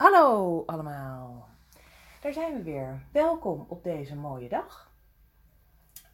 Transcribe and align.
Hallo 0.00 0.62
allemaal, 0.66 1.48
daar 2.20 2.32
zijn 2.32 2.54
we 2.54 2.62
weer. 2.62 3.02
Welkom 3.12 3.66
op 3.68 3.84
deze 3.84 4.16
mooie 4.16 4.48
dag. 4.48 4.90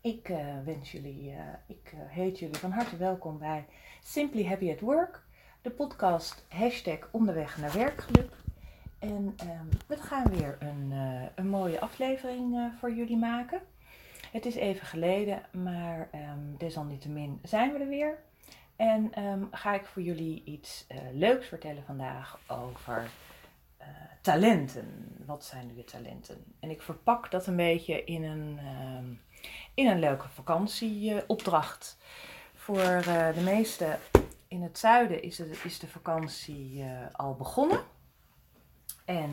Ik 0.00 0.28
uh, 0.28 0.38
wens 0.64 0.92
jullie, 0.92 1.31
uh, 1.31 1.39
ik 1.67 1.92
uh, 1.94 2.00
heet 2.07 2.38
jullie 2.38 2.57
van 2.57 2.70
harte 2.70 2.96
welkom 2.96 3.38
bij 3.38 3.67
Simply 4.02 4.46
Happy 4.46 4.70
at 4.70 4.80
Work, 4.80 5.22
de 5.62 5.70
podcast 5.70 6.44
hashtag 6.49 6.99
onderweg 7.10 7.58
naar 7.58 7.72
werkgeluk. 7.72 8.32
En 8.98 9.36
um, 9.43 9.68
we 9.87 9.96
gaan 9.96 10.29
weer 10.30 10.57
een, 10.61 10.93
een 11.34 11.48
mooie 11.48 11.80
aflevering 11.80 12.73
voor 12.79 12.93
jullie 12.93 13.18
maken. 13.18 13.61
Het 14.32 14.46
is 14.46 14.55
even 14.55 14.87
geleden, 14.87 15.43
maar 15.53 16.09
um, 16.14 16.55
desalniettemin 16.59 17.41
zijn 17.43 17.73
we 17.73 17.79
er 17.79 17.89
weer. 17.89 18.18
En 18.77 19.25
um, 19.25 19.48
ga 19.50 19.75
ik 19.75 19.87
voor 19.87 20.03
jullie 20.03 20.43
iets 20.45 20.87
leuks 21.12 21.46
vertellen 21.46 21.84
vandaag 21.84 22.39
over 22.46 23.11
uh, 23.89 23.93
talenten. 24.21 25.16
Wat 25.26 25.45
zijn 25.45 25.67
nu 25.67 25.76
je 25.76 25.85
talenten? 25.85 26.44
En 26.61 26.71
ik 26.71 26.82
verpak 26.82 27.31
dat 27.31 27.46
een 27.46 27.57
beetje 27.57 28.04
in 28.04 28.25
een, 28.25 28.58
uh, 28.63 29.18
in 29.75 29.86
een 29.86 29.99
leuke 29.99 30.29
vakantieopdracht. 30.29 31.99
Voor 32.55 32.79
uh, 32.79 33.35
de 33.35 33.43
meesten 33.45 33.99
in 34.49 34.63
het 34.63 34.79
zuiden 34.79 35.23
is, 35.23 35.39
het, 35.39 35.65
is 35.65 35.79
de 35.79 35.89
vakantie 35.89 36.85
al 37.13 37.35
begonnen. 37.35 37.80
En 39.05 39.30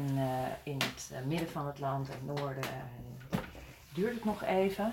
in 0.63 0.77
het 0.81 1.25
midden 1.25 1.49
van 1.49 1.67
het 1.67 1.79
land 1.79 2.09
en 2.09 2.25
noorden 2.25 2.69
duurt 3.93 4.13
het 4.13 4.25
nog 4.25 4.43
even. 4.43 4.91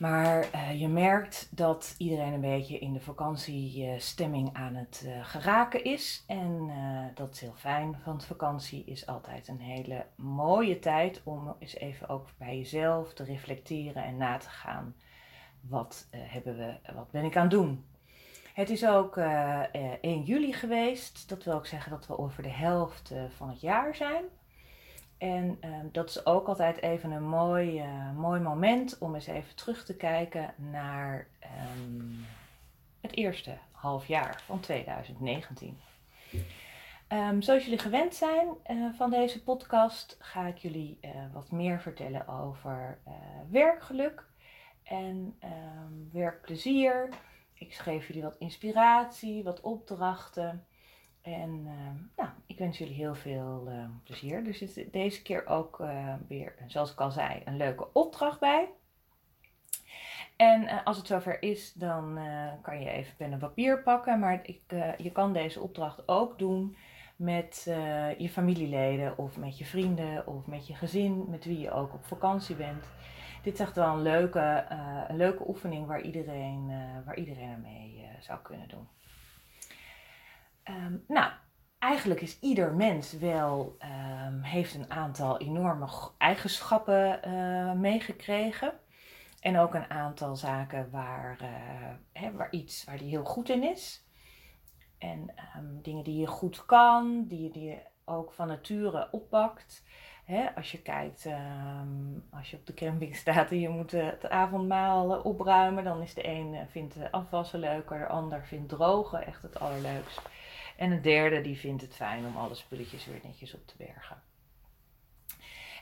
Maar 0.00 0.48
uh, 0.54 0.80
je 0.80 0.88
merkt 0.88 1.48
dat 1.50 1.94
iedereen 1.98 2.32
een 2.32 2.40
beetje 2.40 2.78
in 2.78 2.92
de 2.92 3.00
vakantiestemming 3.00 4.50
aan 4.52 4.74
het 4.74 5.02
uh, 5.06 5.24
geraken 5.24 5.84
is. 5.84 6.24
En 6.26 6.68
uh, 6.68 7.04
dat 7.14 7.34
is 7.34 7.40
heel 7.40 7.54
fijn, 7.56 8.00
want 8.04 8.24
vakantie 8.24 8.84
is 8.84 9.06
altijd 9.06 9.48
een 9.48 9.60
hele 9.60 10.06
mooie 10.16 10.78
tijd 10.78 11.20
om 11.24 11.56
eens 11.58 11.74
even 11.74 12.08
ook 12.08 12.28
bij 12.38 12.56
jezelf 12.56 13.14
te 13.14 13.24
reflecteren 13.24 14.04
en 14.04 14.16
na 14.16 14.36
te 14.36 14.48
gaan. 14.48 14.94
Wat, 15.60 16.08
hebben 16.10 16.56
we, 16.56 16.92
wat 16.94 17.10
ben 17.10 17.24
ik 17.24 17.36
aan 17.36 17.42
het 17.42 17.50
doen? 17.50 17.84
Het 18.54 18.70
is 18.70 18.86
ook 18.86 19.16
1 19.16 20.22
juli 20.22 20.52
geweest. 20.52 21.28
Dat 21.28 21.44
wil 21.44 21.54
ook 21.54 21.66
zeggen 21.66 21.90
dat 21.90 22.06
we 22.06 22.18
over 22.18 22.42
de 22.42 22.52
helft 22.52 23.12
van 23.36 23.48
het 23.48 23.60
jaar 23.60 23.94
zijn. 23.94 24.24
En 25.20 25.58
um, 25.64 25.88
dat 25.92 26.08
is 26.08 26.26
ook 26.26 26.48
altijd 26.48 26.82
even 26.82 27.10
een 27.10 27.28
mooi, 27.28 27.82
uh, 27.82 28.12
mooi 28.16 28.40
moment 28.40 28.98
om 28.98 29.14
eens 29.14 29.26
even 29.26 29.54
terug 29.54 29.84
te 29.84 29.96
kijken 29.96 30.54
naar 30.56 31.26
um, 31.78 32.26
het 33.00 33.16
eerste 33.16 33.58
half 33.72 34.06
jaar 34.06 34.42
van 34.46 34.60
2019. 34.60 35.78
Um, 37.08 37.42
zoals 37.42 37.64
jullie 37.64 37.78
gewend 37.78 38.14
zijn 38.14 38.48
uh, 38.70 38.94
van 38.96 39.10
deze 39.10 39.42
podcast, 39.42 40.16
ga 40.18 40.46
ik 40.46 40.58
jullie 40.58 40.98
uh, 41.02 41.10
wat 41.32 41.50
meer 41.50 41.80
vertellen 41.80 42.28
over 42.28 42.98
werkgeluk 43.50 44.24
en 44.82 45.38
werkplezier. 46.12 47.08
Ik 47.54 47.74
geef 47.74 48.06
jullie 48.06 48.22
wat 48.22 48.36
inspiratie, 48.38 49.42
wat 49.42 49.60
opdrachten. 49.60 50.64
En 51.22 51.62
nou, 52.16 52.28
ik 52.46 52.58
wens 52.58 52.78
jullie 52.78 52.94
heel 52.94 53.14
veel 53.14 53.64
uh, 53.68 53.84
plezier. 54.04 54.46
Er 54.46 54.54
zit 54.54 54.92
deze 54.92 55.22
keer 55.22 55.46
ook 55.46 55.80
uh, 55.80 56.14
weer, 56.28 56.54
zoals 56.66 56.92
ik 56.92 57.00
al 57.00 57.10
zei, 57.10 57.42
een 57.44 57.56
leuke 57.56 57.92
opdracht 57.92 58.40
bij. 58.40 58.68
En 60.36 60.84
als 60.84 60.96
het 60.96 61.06
zover 61.06 61.42
is, 61.42 61.72
dan 61.72 62.18
kan 62.62 62.80
je 62.80 62.90
even 62.90 63.16
pen 63.16 63.32
en 63.32 63.38
papier 63.38 63.82
pakken. 63.82 64.18
Maar 64.18 64.40
ik, 64.42 64.60
je 64.98 65.10
kan 65.12 65.32
deze 65.32 65.60
opdracht 65.60 66.08
ook 66.08 66.38
doen 66.38 66.76
met 67.16 67.62
je 68.18 68.28
familieleden 68.30 69.18
of 69.18 69.36
met 69.36 69.58
je 69.58 69.64
vrienden 69.64 70.26
of 70.26 70.46
met 70.46 70.66
je 70.66 70.74
gezin, 70.74 71.24
met 71.28 71.44
wie 71.44 71.58
je 71.58 71.70
ook 71.70 71.94
op 71.94 72.04
vakantie 72.04 72.56
bent. 72.56 72.84
Dit 73.42 73.52
is 73.52 73.60
echt 73.60 73.76
wel 73.76 73.94
een 73.94 74.02
leuke, 74.02 74.66
een 75.08 75.16
leuke 75.16 75.48
oefening 75.48 75.86
waar 75.86 76.00
iedereen, 76.00 76.72
waar 77.04 77.16
iedereen 77.16 77.48
aan 77.48 77.60
mee 77.60 78.08
zou 78.20 78.38
kunnen 78.42 78.68
doen. 78.68 78.88
Um, 80.70 81.04
nou, 81.08 81.32
eigenlijk 81.78 82.20
is 82.20 82.38
ieder 82.40 82.74
mens 82.74 83.12
wel, 83.12 83.76
um, 84.26 84.42
heeft 84.42 84.74
een 84.74 84.90
aantal 84.90 85.38
enorme 85.38 85.88
eigenschappen 86.18 87.20
uh, 87.28 87.72
meegekregen. 87.72 88.72
En 89.40 89.58
ook 89.58 89.74
een 89.74 89.90
aantal 89.90 90.36
zaken 90.36 90.90
waar, 90.90 91.38
hè, 92.12 92.32
waar 92.32 92.50
iets 92.50 92.84
waar 92.84 92.98
die 92.98 93.08
heel 93.08 93.24
goed 93.24 93.48
in 93.48 93.62
is. 93.62 94.06
En 94.98 95.34
um, 95.56 95.82
dingen 95.82 96.04
die 96.04 96.20
je 96.20 96.26
goed 96.26 96.66
kan, 96.66 97.24
die, 97.26 97.50
die 97.50 97.64
je 97.64 97.78
ook 98.04 98.32
van 98.32 98.46
nature 98.46 99.08
oppakt. 99.10 99.82
Als 100.54 100.72
je 100.72 100.82
kijkt, 100.82 101.26
als 102.30 102.50
je 102.50 102.56
op 102.56 102.66
de 102.66 102.74
camping 102.74 103.16
staat 103.16 103.50
en 103.50 103.60
je 103.60 103.68
moet 103.68 103.90
het 103.90 104.28
avondmaal 104.28 105.20
opruimen, 105.20 105.84
dan 105.84 106.02
is 106.02 106.14
de 106.14 106.26
een 106.26 106.68
vindt 106.68 106.96
afwassen 107.10 107.58
leuker, 107.58 107.98
de 107.98 108.06
ander 108.06 108.46
vindt 108.46 108.68
drogen 108.68 109.26
echt 109.26 109.42
het 109.42 109.60
allerleukst. 109.60 110.20
En 110.80 110.90
een 110.90 111.02
derde 111.02 111.40
die 111.40 111.58
vindt 111.58 111.82
het 111.82 111.94
fijn 111.94 112.26
om 112.26 112.36
alle 112.36 112.54
spulletjes 112.54 113.06
weer 113.06 113.20
netjes 113.22 113.54
op 113.54 113.66
te 113.66 113.74
bergen. 113.76 114.16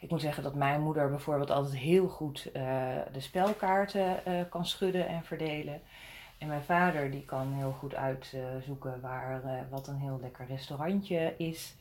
Ik 0.01 0.11
moet 0.11 0.21
zeggen 0.21 0.43
dat 0.43 0.55
mijn 0.55 0.81
moeder 0.81 1.11
bijvoorbeeld 1.11 1.51
altijd 1.51 1.77
heel 1.77 2.09
goed 2.09 2.47
uh, 2.47 2.53
de 3.13 3.21
spelkaarten 3.21 4.21
uh, 4.29 4.41
kan 4.51 4.67
schudden 4.67 5.09
en 5.09 5.25
verdelen. 5.25 5.81
En 6.39 6.49
mijn 6.49 6.63
vader 6.63 7.11
die 7.11 7.25
kan 7.25 7.53
heel 7.53 7.73
goed 7.73 7.95
uitzoeken 7.95 9.01
waar, 9.01 9.45
uh, 9.45 9.61
wat 9.71 9.89
een 9.89 9.99
heel 9.99 10.19
lekker 10.21 10.47
restaurantje 10.47 11.35
is. 11.37 11.75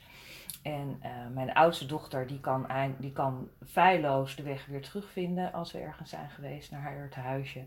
En 0.64 1.02
mijn 1.34 1.54
oudste 1.54 1.86
dochter 1.86 2.28
die 2.28 2.40
kan, 2.40 2.68
die 2.98 3.12
kan 3.12 3.50
feilloos 3.68 4.36
de 4.36 4.44
weg 4.44 4.66
weer 4.66 4.82
terugvinden 4.82 5.54
als 5.54 5.72
we 5.72 5.80
ergens 5.80 6.10
zijn 6.10 6.30
geweest 6.30 6.72
naar 6.72 6.82
haar 6.82 7.10
huisje. 7.14 7.66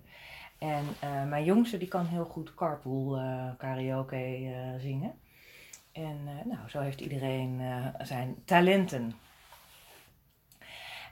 En 0.59 0.85
mijn 1.29 1.45
jongste 1.45 1.79
die 1.79 1.89
kan 1.89 2.07
heel 2.07 2.25
goed 2.25 2.55
carpool 2.55 3.21
karaoke 3.59 4.53
zingen. 4.79 5.15
En 5.93 6.19
uh, 6.25 6.53
nou, 6.53 6.69
zo 6.69 6.81
heeft 6.81 7.01
iedereen 7.01 7.61
uh, 7.61 7.87
zijn 7.99 8.43
talenten. 8.45 9.15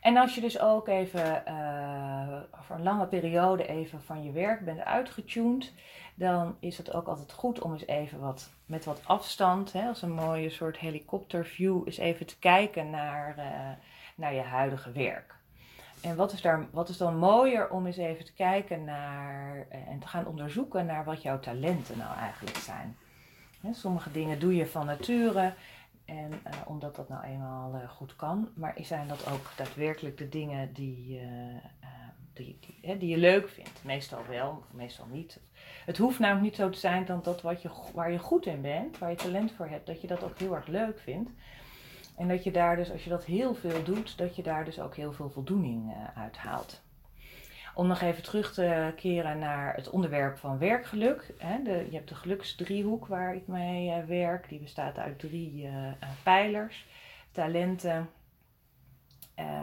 En 0.01 0.17
als 0.17 0.35
je 0.35 0.41
dus 0.41 0.61
ook 0.61 0.89
even 0.89 1.43
uh, 1.49 2.41
voor 2.53 2.77
een 2.77 2.83
lange 2.83 3.07
periode 3.07 3.67
even 3.67 4.03
van 4.03 4.23
je 4.25 4.33
werk 4.33 4.65
bent 4.65 4.81
uitgetuned, 4.81 5.73
dan 6.15 6.57
is 6.61 6.79
het 6.79 6.95
ook 6.95 7.07
altijd 7.07 7.33
goed 7.33 7.61
om 7.61 7.73
eens 7.73 7.87
even 7.87 8.21
wat 8.21 8.51
met 8.67 8.85
wat 8.85 9.01
afstand, 9.05 9.73
hè, 9.73 9.89
als 9.89 10.03
een 10.03 10.13
mooie 10.13 10.51
soort 10.51 10.79
helikopterview, 10.79 11.83
eens 11.85 11.99
even 11.99 12.27
te 12.27 12.39
kijken 12.39 12.91
naar, 12.91 13.35
naar 14.17 14.35
je 14.35 14.41
huidige 14.41 14.93
werk. 14.93 15.35
En 16.01 16.17
wat 16.17 16.33
is, 16.33 16.43
daar, 16.43 16.67
wat 16.71 16.89
is 16.89 16.97
dan 16.97 17.19
mooier 17.19 17.71
om 17.71 17.87
eens 17.87 17.97
even 17.97 18.25
te 18.25 18.35
kijken 18.35 18.85
naar 18.85 19.67
en 19.69 19.99
te 19.99 20.07
gaan 20.07 20.27
onderzoeken 20.27 20.87
naar 20.87 21.05
wat 21.05 21.23
jouw 21.23 21.41
talenten 21.41 21.99
nou 21.99 22.17
eigenlijk 22.17 22.57
zijn 22.57 22.97
sommige 23.73 24.11
dingen 24.11 24.41
doe 24.41 24.57
je 24.57 24.67
van 24.67 24.87
nature. 24.87 25.55
En 26.05 26.31
uh, 26.33 26.53
omdat 26.65 26.97
dat 26.97 27.09
nou 27.09 27.25
eenmaal 27.25 27.75
uh, 27.75 27.89
goed 27.89 28.17
kan. 28.17 28.49
Maar 28.55 28.75
zijn 28.83 29.09
dat 29.09 29.31
ook 29.31 29.53
daadwerkelijk 29.57 30.19
de 30.19 30.29
dingen 30.29 30.73
die, 30.73 31.21
uh, 31.21 31.59
die, 32.33 32.59
die, 32.61 32.99
die, 32.99 33.09
je 33.09 33.17
leuk 33.17 33.49
vindt? 33.49 33.85
Meestal 33.85 34.27
wel, 34.29 34.63
meestal 34.71 35.07
niet. 35.07 35.41
Het 35.85 35.99
hoeft 35.99 36.19
namelijk 36.19 36.45
niet 36.45 36.57
zo 36.57 36.71
te 36.71 36.79
zijn 36.79 37.05
dat 37.05 37.25
dat 37.25 37.43
wat 37.43 37.63
je, 37.63 37.71
waar 37.95 38.13
je 38.13 38.19
goed 38.19 38.47
in 38.47 38.61
bent, 38.61 38.99
waar 38.99 39.11
je 39.11 39.17
talent 39.17 39.53
voor 39.53 39.69
hebt, 39.69 39.87
dat 39.87 40.01
je 40.01 40.07
dat 40.07 40.23
ook 40.23 40.39
heel 40.39 40.55
erg 40.55 40.67
leuk 40.67 40.99
vindt. 40.99 41.31
En 42.17 42.29
dat 42.29 42.45
je 42.45 42.51
daar 42.51 42.77
dus, 42.77 42.93
als 42.93 43.05
je 43.05 43.11
dat 43.11 43.25
heel 43.25 43.55
veel 43.55 43.85
doet, 43.85 44.19
dat 44.19 44.37
je 44.37 44.43
daar 44.43 44.65
dus 44.65 44.81
ook 44.81 44.97
heel 44.97 45.13
veel 45.13 45.31
voldoening 45.31 45.95
uit 46.15 46.37
haalt. 46.37 46.83
Om 47.79 47.87
nog 47.87 48.01
even 48.01 48.23
terug 48.23 48.55
te 48.55 48.93
keren 48.97 49.39
naar 49.39 49.75
het 49.75 49.91
onderwerp 49.91 50.39
van 50.39 50.59
werkgeluk. 50.59 51.35
Hè, 51.39 51.63
de, 51.63 51.87
je 51.91 51.97
hebt 51.97 52.09
de 52.09 52.15
geluksdriehoek 52.15 53.07
waar 53.07 53.35
ik 53.35 53.47
mee 53.47 53.89
uh, 53.89 54.05
werk. 54.05 54.49
Die 54.49 54.61
bestaat 54.61 54.99
uit 54.99 55.19
drie 55.19 55.63
uh, 55.63 55.93
pijlers. 56.23 56.87
Talenten, 57.33 58.11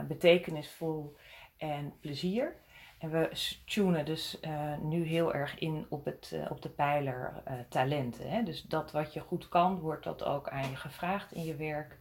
betekenisvol 0.07 1.15
en 1.57 1.93
plezier. 1.99 2.55
En 2.99 3.11
we 3.11 3.29
tunen 3.65 4.05
dus 4.05 4.39
nu 4.81 5.03
heel 5.03 5.33
erg 5.33 5.59
in 5.59 5.85
op, 5.89 6.05
het, 6.05 6.35
op 6.49 6.61
de 6.61 6.69
pijler 6.69 7.43
talenten. 7.69 8.29
Hè? 8.29 8.43
Dus 8.43 8.63
dat 8.63 8.91
wat 8.91 9.13
je 9.13 9.19
goed 9.19 9.49
kan, 9.49 9.79
wordt 9.79 10.03
dat 10.03 10.23
ook 10.23 10.49
aan 10.49 10.69
je 10.69 10.75
gevraagd 10.75 11.31
in 11.31 11.43
je 11.43 11.55
werk. 11.55 11.97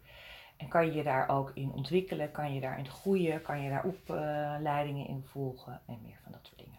En 0.64 0.70
kan 0.70 0.87
je 0.87 0.93
je 0.93 1.02
daar 1.02 1.28
ook 1.28 1.50
in 1.55 1.72
ontwikkelen, 1.72 2.31
kan 2.31 2.55
je 2.55 2.61
daarin 2.61 2.88
groeien, 2.88 3.43
kan 3.43 3.62
je 3.62 3.70
daar 3.70 3.84
opleidingen 3.84 5.06
in 5.06 5.25
volgen 5.26 5.81
en 5.87 5.99
meer 6.02 6.19
van 6.22 6.32
dat 6.32 6.40
soort 6.43 6.58
dingen. 6.58 6.78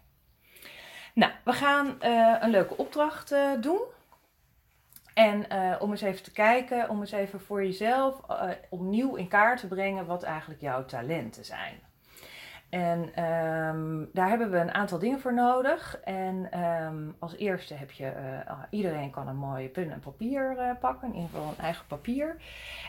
Nou, 1.14 1.32
we 1.44 1.52
gaan 1.52 1.86
uh, 2.02 2.36
een 2.40 2.50
leuke 2.50 2.76
opdracht 2.76 3.32
uh, 3.32 3.60
doen. 3.60 3.80
En 5.14 5.46
uh, 5.52 5.76
om 5.78 5.90
eens 5.90 6.00
even 6.00 6.22
te 6.22 6.32
kijken, 6.32 6.88
om 6.88 7.00
eens 7.00 7.12
even 7.12 7.40
voor 7.40 7.64
jezelf 7.64 8.20
opnieuw 8.68 9.14
in 9.14 9.28
kaart 9.28 9.60
te 9.60 9.66
brengen 9.66 10.06
wat 10.06 10.22
eigenlijk 10.22 10.60
jouw 10.60 10.84
talenten 10.84 11.44
zijn. 11.44 11.80
En 12.76 13.14
ehm, 13.14 14.04
daar 14.12 14.28
hebben 14.28 14.50
we 14.50 14.58
een 14.58 14.74
aantal 14.74 14.98
dingen 14.98 15.20
voor 15.20 15.34
nodig. 15.34 16.00
En 16.04 16.48
ehm, 16.50 17.10
als 17.18 17.36
eerste 17.36 17.74
heb 17.74 17.90
je, 17.90 18.04
uh, 18.04 18.58
iedereen 18.70 19.10
kan 19.10 19.28
een 19.28 19.36
mooie 19.36 19.68
pen 19.68 19.90
en 19.90 20.00
papier 20.00 20.56
uh, 20.58 20.70
pakken, 20.80 21.08
in 21.08 21.14
ieder 21.14 21.30
geval 21.30 21.48
een 21.48 21.64
eigen 21.64 21.86
papier. 21.86 22.36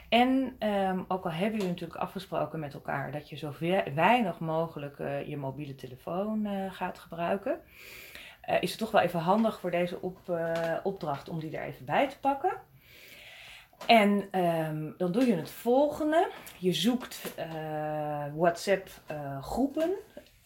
En 0.09 0.55
um, 0.59 1.05
ook 1.07 1.23
al 1.23 1.31
hebben 1.31 1.51
jullie 1.51 1.73
natuurlijk 1.73 1.99
afgesproken 1.99 2.59
met 2.59 2.73
elkaar 2.73 3.11
dat 3.11 3.29
je 3.29 3.35
zo 3.35 3.53
weinig 3.95 4.39
mogelijk 4.39 4.99
uh, 4.99 5.27
je 5.27 5.37
mobiele 5.37 5.75
telefoon 5.75 6.47
gaat 6.71 6.99
gebruiken, 6.99 7.59
is 8.59 8.69
het 8.69 8.79
toch 8.79 8.91
wel 8.91 9.01
even 9.01 9.19
handig 9.19 9.59
voor 9.59 9.71
deze 9.71 10.01
op, 10.01 10.17
opdracht 10.83 11.29
om 11.29 11.39
die 11.39 11.57
er 11.57 11.63
even 11.63 11.85
bij 11.85 12.07
te 12.07 12.19
pakken. 12.19 12.53
En 13.85 14.39
um, 14.41 14.93
dan 14.97 15.11
doe 15.11 15.25
je 15.25 15.35
het 15.35 15.51
volgende. 15.51 16.31
Je 16.57 16.73
zoekt 16.73 17.33
uh, 17.39 18.25
WhatsApp 18.35 18.89
uh, 19.11 19.43
groepen 19.43 19.89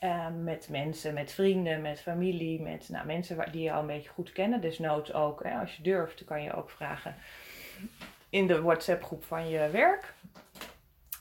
uh, 0.01 0.27
met 0.43 0.67
mensen, 0.69 1.13
met 1.13 1.31
vrienden, 1.31 1.81
met 1.81 2.01
familie, 2.01 2.61
met 2.61 2.89
nou, 2.89 3.05
mensen 3.05 3.51
die 3.51 3.61
je 3.61 3.71
al 3.71 3.81
een 3.81 3.87
beetje 3.87 4.09
goed 4.09 4.31
kennen. 4.31 4.61
Desnoods 4.61 5.13
ook, 5.13 5.43
hè, 5.43 5.59
als 5.59 5.75
je 5.75 5.83
durft, 5.83 6.23
kan 6.25 6.43
je 6.43 6.53
ook 6.53 6.69
vragen 6.69 7.15
in 8.29 8.47
de 8.47 8.61
WhatsApp 8.61 9.03
groep 9.03 9.23
van 9.23 9.49
je 9.49 9.69
werk. 9.69 10.13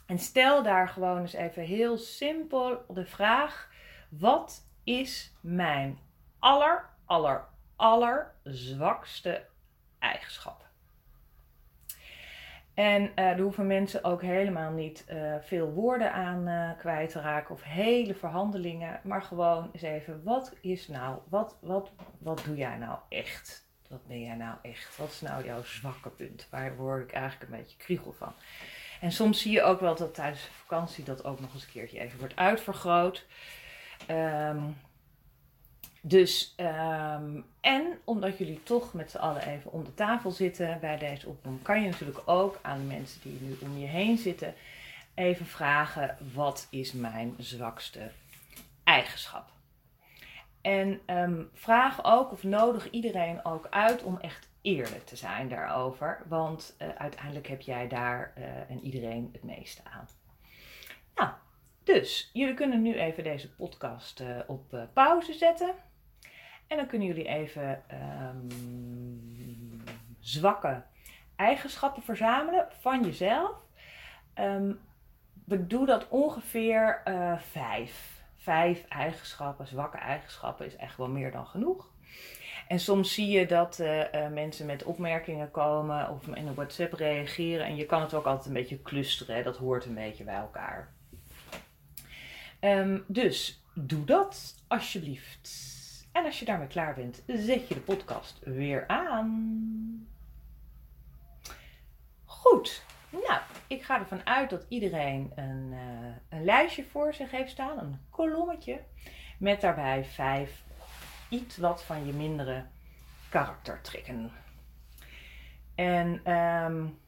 En 0.06 0.18
stel 0.18 0.62
daar 0.62 0.88
gewoon 0.88 1.20
eens 1.20 1.32
even 1.32 1.62
heel 1.62 1.98
simpel 1.98 2.84
de 2.88 3.06
vraag: 3.06 3.70
wat 4.08 4.66
is 4.84 5.32
mijn 5.40 5.98
aller, 6.38 6.88
aller, 7.04 7.44
aller 7.76 8.34
zwakste 8.44 9.46
eigenschap? 9.98 10.69
En 12.80 13.02
uh, 13.02 13.24
er 13.24 13.40
hoeven 13.40 13.66
mensen 13.66 14.04
ook 14.04 14.22
helemaal 14.22 14.70
niet 14.70 15.04
uh, 15.10 15.34
veel 15.40 15.70
woorden 15.70 16.12
aan 16.12 16.48
uh, 16.48 16.70
kwijt 16.78 17.10
te 17.10 17.20
raken 17.20 17.54
of 17.54 17.62
hele 17.62 18.14
verhandelingen, 18.14 19.00
maar 19.02 19.22
gewoon 19.22 19.70
eens 19.72 19.82
even, 19.82 20.22
wat 20.24 20.54
is 20.60 20.88
nou, 20.88 21.18
wat, 21.28 21.56
wat, 21.60 21.92
wat 22.18 22.42
doe 22.44 22.56
jij 22.56 22.76
nou 22.76 22.98
echt? 23.08 23.68
Wat 23.88 24.06
ben 24.06 24.20
jij 24.20 24.34
nou 24.34 24.56
echt? 24.62 24.96
Wat 24.96 25.10
is 25.10 25.20
nou 25.20 25.44
jouw 25.44 25.62
zwakke 25.62 26.08
punt? 26.08 26.46
Waar 26.50 26.76
word 26.76 27.02
ik 27.02 27.12
eigenlijk 27.12 27.50
een 27.50 27.58
beetje 27.58 27.76
kriegel 27.76 28.12
van? 28.12 28.32
En 29.00 29.12
soms 29.12 29.42
zie 29.42 29.52
je 29.52 29.62
ook 29.62 29.80
wel 29.80 29.94
dat 29.94 30.14
tijdens 30.14 30.42
vakantie 30.42 31.04
dat 31.04 31.24
ook 31.24 31.40
nog 31.40 31.54
eens 31.54 31.64
een 31.64 31.72
keertje 31.72 32.00
even 32.00 32.18
wordt 32.18 32.36
uitvergroot. 32.36 33.26
Um, 34.10 34.76
dus, 36.02 36.54
um, 36.56 37.44
en 37.60 37.98
omdat 38.04 38.38
jullie 38.38 38.62
toch 38.62 38.92
met 38.92 39.10
z'n 39.10 39.16
allen 39.16 39.46
even 39.46 39.72
om 39.72 39.84
de 39.84 39.94
tafel 39.94 40.30
zitten 40.30 40.78
bij 40.80 40.98
deze 40.98 41.28
opname, 41.28 41.58
kan 41.62 41.82
je 41.82 41.88
natuurlijk 41.88 42.22
ook 42.24 42.58
aan 42.62 42.78
de 42.78 42.84
mensen 42.84 43.20
die 43.20 43.38
nu 43.40 43.56
om 43.60 43.78
je 43.78 43.86
heen 43.86 44.18
zitten 44.18 44.54
even 45.14 45.46
vragen: 45.46 46.16
wat 46.32 46.66
is 46.70 46.92
mijn 46.92 47.34
zwakste 47.38 48.10
eigenschap? 48.84 49.52
En 50.60 51.00
um, 51.06 51.50
vraag 51.54 52.04
ook 52.04 52.32
of 52.32 52.42
nodig 52.42 52.90
iedereen 52.90 53.44
ook 53.44 53.66
uit 53.70 54.02
om 54.02 54.18
echt 54.18 54.48
eerlijk 54.62 55.06
te 55.06 55.16
zijn 55.16 55.48
daarover, 55.48 56.22
want 56.28 56.76
uh, 56.78 56.88
uiteindelijk 56.88 57.46
heb 57.48 57.60
jij 57.60 57.88
daar 57.88 58.32
uh, 58.38 58.44
en 58.44 58.80
iedereen 58.82 59.28
het 59.32 59.42
meeste 59.42 59.82
aan. 59.84 60.08
Nou, 61.14 61.30
dus 61.84 62.30
jullie 62.32 62.54
kunnen 62.54 62.82
nu 62.82 62.94
even 62.94 63.24
deze 63.24 63.50
podcast 63.50 64.20
uh, 64.20 64.38
op 64.46 64.88
pauze 64.92 65.32
zetten. 65.32 65.74
En 66.70 66.76
dan 66.76 66.86
kunnen 66.86 67.06
jullie 67.06 67.28
even 67.28 67.82
um, 67.92 69.82
zwakke 70.20 70.82
eigenschappen 71.36 72.02
verzamelen 72.02 72.66
van 72.80 73.04
jezelf. 73.04 73.56
Um, 74.34 74.80
doe 75.44 75.86
dat 75.86 76.08
ongeveer 76.08 77.02
uh, 77.04 77.38
vijf. 77.38 78.22
Vijf 78.36 78.84
eigenschappen, 78.88 79.66
zwakke 79.66 79.98
eigenschappen 79.98 80.66
is 80.66 80.76
echt 80.76 80.96
wel 80.96 81.08
meer 81.08 81.32
dan 81.32 81.46
genoeg. 81.46 81.92
En 82.68 82.80
soms 82.80 83.14
zie 83.14 83.28
je 83.28 83.46
dat 83.46 83.78
uh, 83.78 83.98
uh, 83.98 84.28
mensen 84.28 84.66
met 84.66 84.84
opmerkingen 84.84 85.50
komen 85.50 86.10
of 86.10 86.26
in 86.26 86.46
een 86.46 86.54
WhatsApp 86.54 86.92
reageren. 86.92 87.66
En 87.66 87.76
je 87.76 87.86
kan 87.86 88.00
het 88.00 88.14
ook 88.14 88.26
altijd 88.26 88.46
een 88.46 88.52
beetje 88.52 88.82
clusteren. 88.82 89.44
Dat 89.44 89.56
hoort 89.56 89.84
een 89.84 89.94
beetje 89.94 90.24
bij 90.24 90.34
elkaar. 90.34 90.92
Um, 92.60 93.04
dus 93.06 93.64
doe 93.74 94.04
dat 94.04 94.54
alsjeblieft. 94.68 95.69
En 96.12 96.24
als 96.24 96.38
je 96.38 96.44
daarmee 96.44 96.66
klaar 96.66 96.94
bent, 96.94 97.22
zet 97.26 97.68
je 97.68 97.74
de 97.74 97.80
podcast 97.80 98.40
weer 98.44 98.86
aan. 98.86 100.08
Goed. 102.24 102.84
Nou, 103.10 103.40
ik 103.66 103.82
ga 103.82 103.98
ervan 103.98 104.26
uit 104.26 104.50
dat 104.50 104.66
iedereen 104.68 105.32
een, 105.34 105.72
uh, 105.72 106.14
een 106.28 106.44
lijstje 106.44 106.84
voor 106.84 107.14
zich 107.14 107.30
heeft 107.30 107.50
staan, 107.50 107.78
een 107.78 108.00
kolommetje, 108.10 108.80
met 109.38 109.60
daarbij 109.60 110.04
vijf 110.04 110.62
iets 111.28 111.56
wat 111.56 111.82
van 111.82 112.06
je 112.06 112.12
mindere 112.12 112.64
karaktertrekken. 113.28 114.32
En 115.74 116.32
um, 116.34 116.98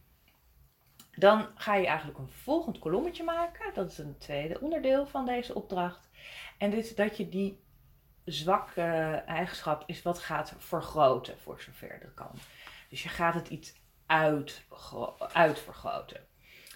dan 1.13 1.49
ga 1.55 1.75
je 1.75 1.87
eigenlijk 1.87 2.19
een 2.19 2.29
volgend 2.29 2.79
kolommetje 2.79 3.25
maken. 3.25 3.75
Dat 3.75 3.91
is 3.91 3.99
een 3.99 4.19
tweede 4.19 4.61
onderdeel 4.61 5.07
van 5.07 5.27
deze 5.27 5.55
opdracht. 5.55 6.11
En 6.59 6.71
dit 6.71 6.85
is 6.85 6.95
dat 6.95 7.17
je 7.17 7.29
die 7.29 7.61
zwakke 8.25 8.83
eigenschap 9.27 9.83
is 9.87 10.03
wat 10.03 10.19
gaat 10.19 10.55
vergroten 10.59 11.39
voor 11.39 11.61
zover 11.61 11.99
dat 12.01 12.15
kan. 12.15 12.31
Dus 12.89 13.03
je 13.03 13.09
gaat 13.09 13.35
het 13.35 13.49
iets 13.49 13.75
uit, 14.07 14.63
uitvergroten. 15.33 16.21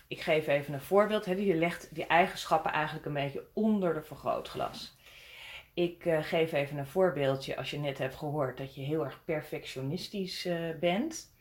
Ik 0.09 0.21
geef 0.21 0.47
even 0.47 0.75
een 0.75 0.81
voorbeeld. 0.81 1.25
Hè. 1.25 1.33
Je 1.33 1.55
legt 1.55 1.95
die 1.95 2.07
eigenschappen 2.07 2.73
eigenlijk 2.73 3.07
een 3.07 3.13
beetje 3.13 3.47
onder 3.53 3.95
de 3.95 4.03
vergrootglas. 4.03 4.97
Ik 5.75 6.05
uh, 6.05 6.23
geef 6.23 6.53
even 6.53 6.79
een 6.79 6.87
voorbeeldje. 6.87 7.57
Als 7.57 7.71
je 7.71 7.79
net 7.79 7.99
hebt 7.99 8.15
gehoord 8.15 8.59
dat 8.59 8.75
je 8.75 8.81
heel 8.81 9.05
erg 9.05 9.25
perfectionistisch 9.25 10.47
uh, 10.47 10.75
bent, 10.81 11.35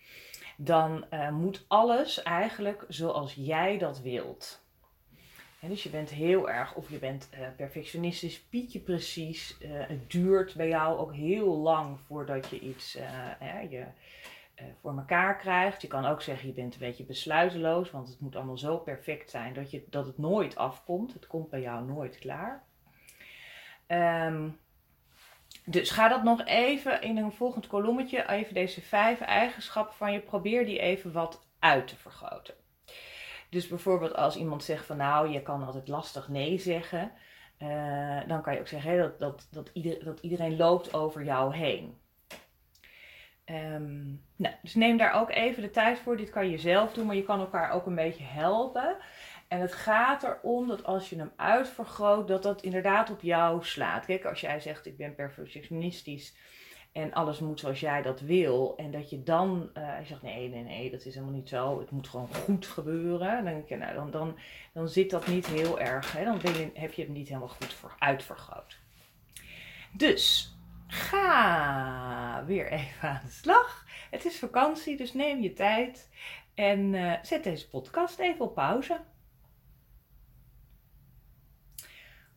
dan 0.57 1.05
uh, 1.13 1.29
moet 1.29 1.65
alles 1.67 2.23
eigenlijk 2.23 2.85
zoals 2.87 3.33
jij 3.33 3.77
dat 3.77 4.01
wilt 4.01 4.64
dus 5.67 5.83
je 5.83 5.89
bent 5.89 6.09
heel 6.09 6.49
erg, 6.49 6.75
of 6.75 6.89
je 6.89 6.97
bent 6.97 7.29
uh, 7.33 7.47
perfectionistisch, 7.57 8.41
pietje 8.41 8.79
precies. 8.79 9.57
Uh, 9.59 9.69
het 9.71 10.11
duurt 10.11 10.55
bij 10.55 10.67
jou 10.67 10.97
ook 10.97 11.13
heel 11.13 11.57
lang 11.57 11.99
voordat 11.99 12.49
je 12.49 12.59
iets 12.59 12.95
uh, 12.95 13.71
je, 13.71 13.85
voor 14.81 14.97
elkaar 14.97 15.37
krijgt. 15.37 15.81
Je 15.81 15.87
kan 15.87 16.05
ook 16.05 16.21
zeggen, 16.21 16.47
je 16.47 16.53
bent 16.53 16.73
een 16.73 16.79
beetje 16.79 17.03
besluiteloos, 17.03 17.91
want 17.91 18.07
het 18.07 18.19
moet 18.19 18.35
allemaal 18.35 18.57
zo 18.57 18.77
perfect 18.77 19.29
zijn 19.29 19.53
dat, 19.53 19.71
je, 19.71 19.83
dat 19.89 20.05
het 20.05 20.17
nooit 20.17 20.55
afkomt. 20.55 21.13
Het 21.13 21.27
komt 21.27 21.49
bij 21.49 21.61
jou 21.61 21.85
nooit 21.85 22.19
klaar. 22.19 22.63
Um, 23.87 24.59
dus 25.65 25.89
ga 25.89 26.07
dat 26.07 26.23
nog 26.23 26.45
even 26.45 27.01
in 27.01 27.17
een 27.17 27.31
volgend 27.31 27.67
kolommetje, 27.67 28.29
even 28.29 28.53
deze 28.53 28.81
vijf 28.81 29.21
eigenschappen 29.21 29.95
van 29.95 30.13
je, 30.13 30.19
probeer 30.19 30.65
die 30.65 30.79
even 30.79 31.11
wat 31.11 31.47
uit 31.59 31.87
te 31.87 31.95
vergroten. 31.95 32.53
Dus 33.55 33.67
bijvoorbeeld 33.67 34.15
als 34.15 34.35
iemand 34.35 34.63
zegt 34.63 34.85
van 34.85 34.97
nou, 34.97 35.29
je 35.29 35.41
kan 35.41 35.63
altijd 35.63 35.87
lastig 35.87 36.27
nee 36.27 36.57
zeggen. 36.57 37.11
Uh, 37.59 38.19
dan 38.27 38.41
kan 38.41 38.53
je 38.53 38.59
ook 38.59 38.67
zeggen 38.67 38.97
dat, 38.97 39.19
dat, 39.19 39.47
dat, 39.51 39.69
ieder, 39.73 40.03
dat 40.03 40.19
iedereen 40.19 40.57
loopt 40.57 40.93
over 40.93 41.23
jou 41.23 41.55
heen. 41.55 41.97
Um, 43.45 44.21
nou, 44.35 44.55
dus 44.61 44.75
neem 44.75 44.97
daar 44.97 45.13
ook 45.13 45.29
even 45.29 45.61
de 45.61 45.69
tijd 45.69 45.99
voor. 45.99 46.17
Dit 46.17 46.29
kan 46.29 46.49
je 46.49 46.57
zelf 46.57 46.93
doen, 46.93 47.05
maar 47.05 47.15
je 47.15 47.23
kan 47.23 47.39
elkaar 47.39 47.71
ook 47.71 47.85
een 47.85 47.95
beetje 47.95 48.23
helpen. 48.23 48.97
En 49.47 49.59
het 49.59 49.73
gaat 49.73 50.23
erom 50.23 50.67
dat 50.67 50.83
als 50.83 51.09
je 51.09 51.17
hem 51.17 51.31
uitvergroot, 51.35 52.27
dat 52.27 52.43
dat 52.43 52.61
inderdaad 52.61 53.09
op 53.09 53.21
jou 53.21 53.63
slaat. 53.63 54.05
Kijk, 54.05 54.25
als 54.25 54.41
jij 54.41 54.59
zegt 54.59 54.85
ik 54.85 54.97
ben 54.97 55.15
perfectionistisch 55.15 56.35
en 56.95 57.13
alles 57.13 57.39
moet 57.39 57.59
zoals 57.59 57.79
jij 57.79 58.01
dat 58.01 58.19
wil. 58.19 58.73
En 58.77 58.91
dat 58.91 59.09
je 59.09 59.23
dan 59.23 59.69
uh, 59.77 59.99
je 59.99 60.05
zegt, 60.05 60.21
nee, 60.21 60.49
nee, 60.49 60.63
nee, 60.63 60.91
dat 60.91 61.05
is 61.05 61.13
helemaal 61.13 61.35
niet 61.35 61.49
zo. 61.49 61.79
Het 61.79 61.91
moet 61.91 62.07
gewoon 62.07 62.33
goed 62.33 62.65
gebeuren. 62.65 63.43
Dan, 63.43 63.53
denk 63.53 63.69
nou, 63.69 63.93
dan, 63.93 64.11
dan, 64.11 64.37
dan 64.73 64.89
zit 64.89 65.09
dat 65.09 65.27
niet 65.27 65.45
heel 65.45 65.79
erg. 65.79 66.11
Hè? 66.11 66.23
Dan 66.23 66.39
je, 66.41 66.69
heb 66.73 66.93
je 66.93 67.01
het 67.01 67.11
niet 67.11 67.27
helemaal 67.27 67.47
goed 67.47 67.73
voor, 67.73 67.95
uitvergroot. 67.99 68.79
Dus, 69.91 70.55
ga 70.87 72.43
weer 72.45 72.71
even 72.71 73.09
aan 73.09 73.21
de 73.25 73.31
slag. 73.31 73.85
Het 74.09 74.25
is 74.25 74.39
vakantie, 74.39 74.97
dus 74.97 75.13
neem 75.13 75.41
je 75.41 75.53
tijd. 75.53 76.09
En 76.53 76.93
uh, 76.93 77.13
zet 77.21 77.43
deze 77.43 77.69
podcast 77.69 78.19
even 78.19 78.45
op 78.45 78.53
pauze. 78.53 78.99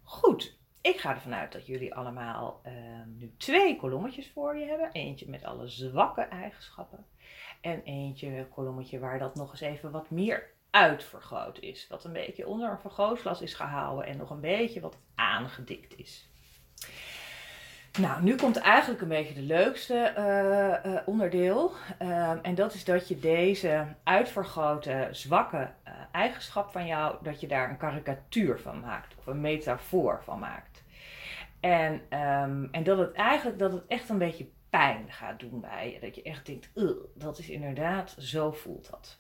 Goed, 0.03 0.58
ik 0.89 1.01
ga 1.01 1.15
ervan 1.15 1.35
uit 1.35 1.53
dat 1.53 1.67
jullie 1.67 1.95
allemaal 1.95 2.61
uh, 2.67 2.73
nu 3.07 3.35
twee 3.37 3.77
kolommetjes 3.77 4.31
voor 4.31 4.57
je 4.57 4.65
hebben. 4.65 4.93
Eentje 4.93 5.29
met 5.29 5.45
alle 5.45 5.69
zwakke 5.69 6.21
eigenschappen. 6.21 7.07
En 7.61 7.83
eentje 7.83 8.47
kolommetje 8.51 8.99
waar 8.99 9.19
dat 9.19 9.35
nog 9.35 9.51
eens 9.51 9.61
even 9.61 9.91
wat 9.91 10.11
meer 10.11 10.51
uitvergroot 10.71 11.59
is. 11.59 11.87
Wat 11.89 12.05
een 12.05 12.13
beetje 12.13 12.47
onder 12.47 12.71
een 12.71 12.81
vergrootglas 12.81 13.41
is 13.41 13.55
gehouden 13.55 14.07
en 14.07 14.17
nog 14.17 14.31
een 14.31 14.41
beetje 14.41 14.81
wat 14.81 14.99
aangedikt 15.15 15.99
is. 15.99 16.29
Nou, 18.01 18.23
nu 18.23 18.35
komt 18.35 18.57
eigenlijk 18.57 19.01
een 19.01 19.09
beetje 19.09 19.35
de 19.35 19.43
leukste 19.43 19.95
eh, 19.95 20.85
eh, 20.85 21.03
onderdeel. 21.07 21.73
Ehm, 21.99 22.39
en 22.43 22.55
dat 22.55 22.75
is 22.75 22.85
dat 22.85 23.09
je 23.09 23.19
deze 23.19 23.87
uitvergrote, 24.03 25.09
zwakke 25.11 25.57
uh, 25.57 25.93
eigenschap 26.13 26.73
van 26.73 26.87
jou, 26.87 27.17
dat 27.23 27.41
je 27.41 27.47
daar 27.47 27.71
een 27.71 27.77
karikatuur 27.77 28.59
van 28.61 28.81
maakt. 28.81 29.15
Of 29.19 29.27
een 29.27 29.41
metafoor 29.41 30.21
van 30.25 30.39
maakt. 30.39 30.83
En, 31.61 32.01
ehm, 32.09 32.67
en 32.71 32.83
dat 32.83 32.99
het 32.99 33.13
eigenlijk, 33.13 33.59
dat 33.59 33.73
het 33.73 33.87
echt 33.87 34.09
een 34.09 34.19
beetje 34.19 34.49
pijn 34.71 35.05
gaat 35.09 35.41
doen 35.41 35.61
bij 35.61 35.93
je. 35.93 36.01
Dat 36.01 36.15
je 36.15 36.23
echt 36.23 36.47
denkt, 36.47 36.71
dat 37.15 37.39
is 37.39 37.49
inderdaad, 37.49 38.15
zo 38.19 38.53
voelt 38.53 38.91
dat. 38.91 39.19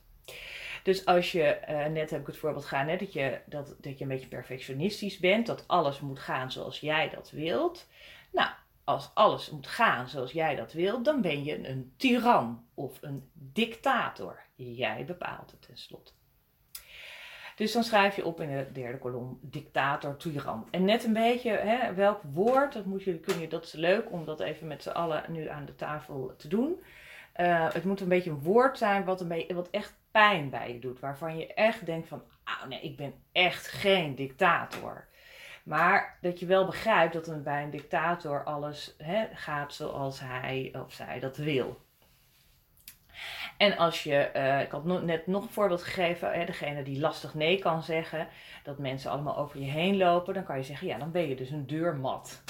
Dus 0.82 1.04
als 1.04 1.32
je, 1.32 1.58
net 1.90 2.10
heb 2.10 2.20
ik 2.20 2.26
het 2.26 2.36
voorbeeld 2.36 2.64
gaan, 2.64 2.86
net 2.86 2.98
dat 2.98 3.12
je, 3.12 3.38
dat, 3.46 3.76
dat 3.80 3.98
je 3.98 4.04
een 4.04 4.10
beetje 4.10 4.28
perfectionistisch 4.28 5.18
bent, 5.18 5.46
dat 5.46 5.68
alles 5.68 6.00
moet 6.00 6.18
gaan 6.18 6.52
zoals 6.52 6.80
jij 6.80 7.08
dat 7.08 7.30
wilt. 7.30 7.86
Nou, 8.32 8.48
als 8.88 9.10
alles 9.14 9.50
moet 9.50 9.66
gaan 9.66 10.08
zoals 10.08 10.32
jij 10.32 10.56
dat 10.56 10.72
wilt, 10.72 11.04
dan 11.04 11.20
ben 11.20 11.44
je 11.44 11.68
een 11.68 11.92
tiran 11.96 12.64
of 12.74 12.98
een 13.00 13.30
dictator. 13.32 14.40
Jij 14.54 15.04
bepaalt 15.04 15.50
het 15.50 15.62
tenslotte. 15.62 16.12
Dus 17.56 17.72
dan 17.72 17.84
schrijf 17.84 18.16
je 18.16 18.24
op 18.24 18.40
in 18.40 18.48
de 18.48 18.72
derde 18.72 18.98
kolom 18.98 19.38
dictator, 19.42 20.16
tiran. 20.16 20.68
En 20.70 20.84
net 20.84 21.04
een 21.04 21.12
beetje 21.12 21.50
hè, 21.50 21.94
welk 21.94 22.20
woord, 22.32 22.72
dat, 22.72 22.84
moet 22.84 23.02
je, 23.02 23.18
kun 23.18 23.40
je, 23.40 23.48
dat 23.48 23.64
is 23.64 23.72
leuk 23.72 24.12
om 24.12 24.24
dat 24.24 24.40
even 24.40 24.66
met 24.66 24.82
z'n 24.82 24.88
allen 24.88 25.24
nu 25.28 25.48
aan 25.48 25.64
de 25.64 25.74
tafel 25.74 26.34
te 26.36 26.48
doen. 26.48 26.82
Uh, 27.36 27.72
het 27.72 27.84
moet 27.84 28.00
een 28.00 28.08
beetje 28.08 28.30
een 28.30 28.42
woord 28.42 28.78
zijn 28.78 29.04
wat, 29.04 29.20
een 29.20 29.28
beetje, 29.28 29.54
wat 29.54 29.70
echt 29.70 29.94
pijn 30.10 30.50
bij 30.50 30.72
je 30.72 30.78
doet. 30.78 31.00
Waarvan 31.00 31.38
je 31.38 31.54
echt 31.54 31.86
denkt 31.86 32.08
van, 32.08 32.22
ah 32.44 32.64
nee, 32.68 32.80
ik 32.80 32.96
ben 32.96 33.14
echt 33.32 33.66
geen 33.66 34.14
dictator. 34.14 35.07
Maar 35.68 36.18
dat 36.20 36.40
je 36.40 36.46
wel 36.46 36.66
begrijpt 36.66 37.12
dat 37.12 37.28
een, 37.28 37.42
bij 37.42 37.62
een 37.62 37.70
dictator 37.70 38.44
alles 38.44 38.94
hè, 38.98 39.26
gaat 39.32 39.74
zoals 39.74 40.20
hij 40.20 40.74
of 40.86 40.92
zij 40.92 41.20
dat 41.20 41.36
wil. 41.36 41.80
En 43.56 43.76
als 43.76 44.02
je, 44.02 44.30
uh, 44.36 44.60
ik 44.60 44.70
had 44.70 44.84
net 44.84 45.26
nog 45.26 45.42
een 45.42 45.48
voorbeeld 45.48 45.82
gegeven, 45.82 46.32
hè, 46.32 46.44
degene 46.44 46.82
die 46.82 47.00
lastig 47.00 47.34
nee 47.34 47.58
kan 47.58 47.82
zeggen, 47.82 48.28
dat 48.62 48.78
mensen 48.78 49.10
allemaal 49.10 49.36
over 49.36 49.60
je 49.60 49.70
heen 49.70 49.96
lopen, 49.96 50.34
dan 50.34 50.44
kan 50.44 50.56
je 50.56 50.62
zeggen, 50.62 50.86
ja, 50.86 50.98
dan 50.98 51.10
ben 51.10 51.28
je 51.28 51.36
dus 51.36 51.50
een 51.50 51.66
deurmat. 51.66 52.42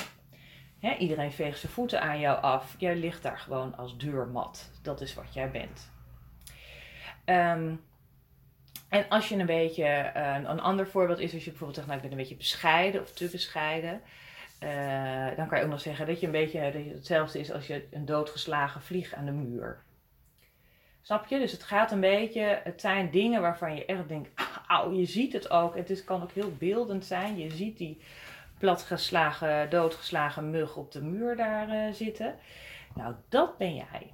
Hè, 0.81 0.95
iedereen 0.95 1.33
veegt 1.33 1.59
zijn 1.59 1.73
voeten 1.73 2.01
aan 2.01 2.21
jou 2.21 2.43
af. 2.43 2.75
Jij 2.79 2.97
ligt 2.97 3.23
daar 3.23 3.39
gewoon 3.39 3.77
als 3.77 3.97
deurmat. 3.97 4.71
Dat 4.83 5.01
is 5.01 5.15
wat 5.15 5.35
jij 5.35 5.51
bent. 5.51 5.91
Um, 7.25 7.81
en 8.89 9.09
als 9.09 9.29
je 9.29 9.37
een 9.37 9.47
beetje, 9.47 10.13
uh, 10.17 10.35
een 10.35 10.61
ander 10.61 10.89
voorbeeld 10.89 11.19
is 11.19 11.35
als 11.35 11.45
je 11.45 11.51
bijvoorbeeld 11.51 11.75
zegt, 11.75 11.87
nou 11.87 11.99
ik 11.99 12.05
ben 12.05 12.13
een 12.13 12.23
beetje 12.23 12.37
bescheiden 12.37 13.01
of 13.01 13.13
te 13.13 13.29
bescheiden. 13.29 14.01
Uh, 14.63 15.37
dan 15.37 15.49
kan 15.49 15.59
je 15.59 15.65
ook 15.65 15.71
nog 15.71 15.81
zeggen 15.81 16.07
dat 16.07 16.21
je 16.21 16.27
een 16.27 16.33
beetje 16.33 16.73
dat 16.73 16.85
je 16.85 16.93
hetzelfde 16.95 17.39
is 17.39 17.53
als 17.53 17.67
je 17.67 17.87
een 17.91 18.05
doodgeslagen 18.05 18.83
vlieg 18.83 19.15
aan 19.15 19.25
de 19.25 19.33
muur. 19.33 19.83
Snap 21.03 21.27
je? 21.27 21.39
Dus 21.39 21.53
het 21.53 21.63
gaat 21.63 21.93
een 21.93 22.01
beetje, 22.01 22.61
het 22.65 22.81
zijn 22.81 23.11
dingen 23.11 23.41
waarvan 23.41 23.75
je 23.75 23.85
echt 23.85 24.09
denkt, 24.09 24.31
auw, 24.67 24.93
je 24.93 25.05
ziet 25.05 25.33
het 25.33 25.51
ook. 25.51 25.77
Het 25.77 25.91
is, 25.91 26.05
kan 26.05 26.23
ook 26.23 26.33
heel 26.33 26.53
beeldend 26.59 27.05
zijn. 27.05 27.39
Je 27.39 27.51
ziet 27.51 27.79
die 27.79 28.01
platgeslagen, 28.59 29.71
doodgeslagen 29.71 30.51
mug 30.51 30.77
op 30.77 30.93
de 30.93 31.03
muur 31.03 31.37
daar 31.37 31.69
uh, 31.69 31.93
zitten. 31.93 32.35
Nou, 32.95 33.15
dat 33.29 33.59
ben 33.59 33.75
jij 33.75 34.13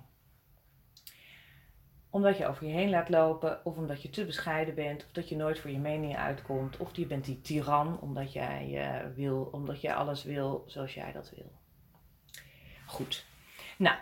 omdat 2.15 2.39
je 2.39 2.47
over 2.47 2.67
je 2.67 2.73
heen 2.73 2.91
laat 2.91 3.09
lopen, 3.09 3.61
of 3.65 3.77
omdat 3.77 4.03
je 4.03 4.11
te 4.11 4.25
bescheiden 4.25 4.75
bent, 4.75 5.05
of 5.05 5.13
dat 5.13 5.29
je 5.29 5.37
nooit 5.37 5.59
voor 5.59 5.71
je 5.71 5.79
mening 5.79 6.17
uitkomt, 6.17 6.77
of 6.77 6.97
je 6.97 7.07
bent 7.07 7.25
die 7.25 7.41
tiran 7.41 8.01
omdat 8.01 8.33
jij, 8.33 8.69
uh, 8.71 9.15
wil, 9.15 9.49
omdat 9.53 9.81
jij 9.81 9.95
alles 9.95 10.25
wil 10.25 10.65
zoals 10.67 10.95
jij 10.95 11.13
dat 11.13 11.33
wil. 11.37 11.53
Goed. 12.87 13.25
Nou, 13.79 13.97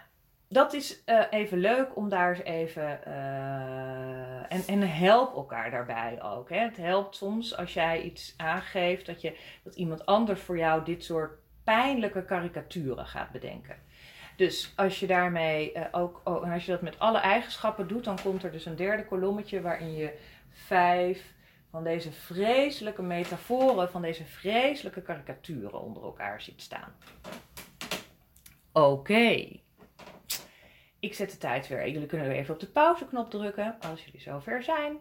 dat 0.48 0.72
is 0.72 1.02
uh, 1.06 1.22
even 1.30 1.58
leuk 1.58 1.96
om 1.96 2.08
daar 2.08 2.30
eens 2.30 2.44
even. 2.44 3.00
Uh, 3.06 4.52
en, 4.52 4.62
en 4.66 4.88
help 4.88 5.34
elkaar 5.34 5.70
daarbij 5.70 6.22
ook. 6.22 6.48
Hè. 6.48 6.58
Het 6.58 6.76
helpt 6.76 7.16
soms 7.16 7.56
als 7.56 7.74
jij 7.74 8.02
iets 8.02 8.34
aangeeft 8.36 9.06
dat, 9.06 9.20
je, 9.20 9.38
dat 9.64 9.74
iemand 9.74 10.06
anders 10.06 10.40
voor 10.40 10.58
jou 10.58 10.84
dit 10.84 11.04
soort 11.04 11.38
pijnlijke 11.64 12.24
karikaturen 12.24 13.06
gaat 13.06 13.30
bedenken. 13.30 13.76
Dus 14.36 14.72
als 14.76 15.00
je 15.00 15.06
daarmee 15.06 15.72
uh, 15.74 15.84
ook, 15.90 16.20
oh, 16.24 16.52
als 16.52 16.64
je 16.64 16.72
dat 16.72 16.82
met 16.82 16.98
alle 16.98 17.18
eigenschappen 17.18 17.88
doet, 17.88 18.04
dan 18.04 18.18
komt 18.22 18.42
er 18.42 18.52
dus 18.52 18.64
een 18.64 18.76
derde 18.76 19.04
kolommetje 19.04 19.60
waarin 19.60 19.92
je 19.92 20.18
vijf 20.50 21.34
van 21.70 21.84
deze 21.84 22.12
vreselijke 22.12 23.02
metaforen, 23.02 23.90
van 23.90 24.02
deze 24.02 24.24
vreselijke 24.24 25.02
karikaturen 25.02 25.80
onder 25.80 26.02
elkaar 26.02 26.40
ziet 26.40 26.62
staan. 26.62 26.94
Oké. 28.72 29.60
Ik 31.00 31.14
zet 31.14 31.30
de 31.30 31.38
tijd 31.38 31.68
weer. 31.68 31.88
Jullie 31.88 32.06
kunnen 32.06 32.28
weer 32.28 32.36
even 32.36 32.54
op 32.54 32.60
de 32.60 32.66
pauzeknop 32.66 33.30
drukken 33.30 33.76
als 33.80 34.04
jullie 34.04 34.20
zover 34.20 34.62
zijn. 34.62 35.00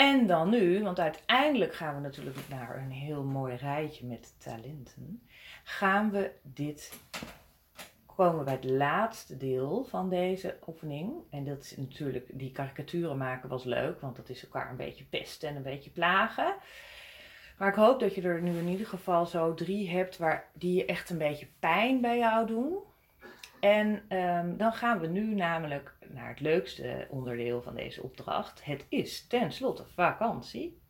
En 0.00 0.26
dan 0.26 0.50
nu, 0.50 0.82
want 0.82 1.00
uiteindelijk 1.00 1.74
gaan 1.74 1.94
we 1.94 2.00
natuurlijk 2.00 2.38
naar 2.48 2.76
een 2.76 2.90
heel 2.90 3.22
mooi 3.22 3.56
rijtje 3.56 4.06
met 4.06 4.34
talenten 4.38 5.22
gaan 5.64 6.10
we 6.10 6.32
dit 6.42 6.98
komen 8.06 8.38
we 8.38 8.44
bij 8.44 8.54
het 8.54 8.64
laatste 8.64 9.36
deel 9.36 9.84
van 9.84 10.08
deze 10.08 10.56
oefening. 10.66 11.12
En 11.30 11.44
dat 11.44 11.62
is 11.64 11.76
natuurlijk, 11.76 12.26
die 12.32 12.52
karikaturen 12.52 13.16
maken 13.16 13.48
was 13.48 13.64
leuk, 13.64 14.00
want 14.00 14.16
dat 14.16 14.28
is 14.28 14.42
elkaar 14.42 14.70
een 14.70 14.76
beetje 14.76 15.04
pesten 15.04 15.48
en 15.48 15.56
een 15.56 15.62
beetje 15.62 15.90
plagen. 15.90 16.54
Maar 17.58 17.68
ik 17.68 17.74
hoop 17.74 18.00
dat 18.00 18.14
je 18.14 18.22
er 18.22 18.42
nu 18.42 18.58
in 18.58 18.68
ieder 18.68 18.86
geval 18.86 19.26
zo 19.26 19.54
drie 19.54 19.90
hebt 19.90 20.16
waar, 20.16 20.50
die 20.52 20.74
je 20.74 20.84
echt 20.84 21.10
een 21.10 21.18
beetje 21.18 21.48
pijn 21.58 22.00
bij 22.00 22.18
jou 22.18 22.46
doen. 22.46 22.78
En 23.60 24.16
um, 24.18 24.56
dan 24.56 24.72
gaan 24.72 25.00
we 25.00 25.06
nu 25.06 25.34
namelijk 25.34 25.94
naar 26.08 26.28
het 26.28 26.40
leukste 26.40 27.06
onderdeel 27.10 27.62
van 27.62 27.74
deze 27.74 28.02
opdracht. 28.02 28.64
Het 28.64 28.86
is 28.88 29.26
tenslotte 29.26 29.84
vakantie. 29.94 30.80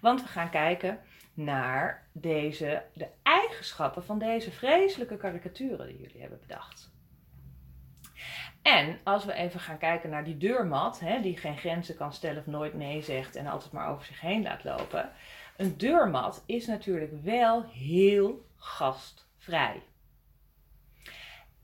Want 0.00 0.22
we 0.22 0.28
gaan 0.28 0.50
kijken 0.50 1.00
naar 1.34 2.08
deze, 2.12 2.82
de 2.94 3.08
eigenschappen 3.22 4.04
van 4.04 4.18
deze 4.18 4.50
vreselijke 4.50 5.16
karikaturen 5.16 5.86
die 5.86 6.00
jullie 6.00 6.20
hebben 6.20 6.40
bedacht. 6.40 6.92
En 8.62 8.98
als 9.04 9.24
we 9.24 9.32
even 9.32 9.60
gaan 9.60 9.78
kijken 9.78 10.10
naar 10.10 10.24
die 10.24 10.36
deurmat, 10.36 11.00
hè, 11.00 11.20
die 11.20 11.36
geen 11.36 11.56
grenzen 11.56 11.96
kan 11.96 12.12
stellen 12.12 12.38
of 12.38 12.46
nooit 12.46 12.74
nee 12.74 13.02
zegt 13.02 13.36
en 13.36 13.46
altijd 13.46 13.72
maar 13.72 13.88
over 13.88 14.06
zich 14.06 14.20
heen 14.20 14.42
laat 14.42 14.64
lopen. 14.64 15.10
Een 15.56 15.76
deurmat 15.76 16.42
is 16.46 16.66
natuurlijk 16.66 17.22
wel 17.22 17.64
heel 17.64 18.46
gastvrij. 18.56 19.82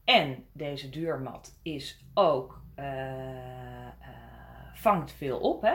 En 0.07 0.45
deze 0.53 0.89
deurmat 0.89 1.59
is 1.63 2.05
ook, 2.15 2.63
uh, 2.77 2.85
uh, 2.85 3.91
vangt 4.75 5.13
veel 5.13 5.39
op, 5.39 5.63
hè? 5.63 5.75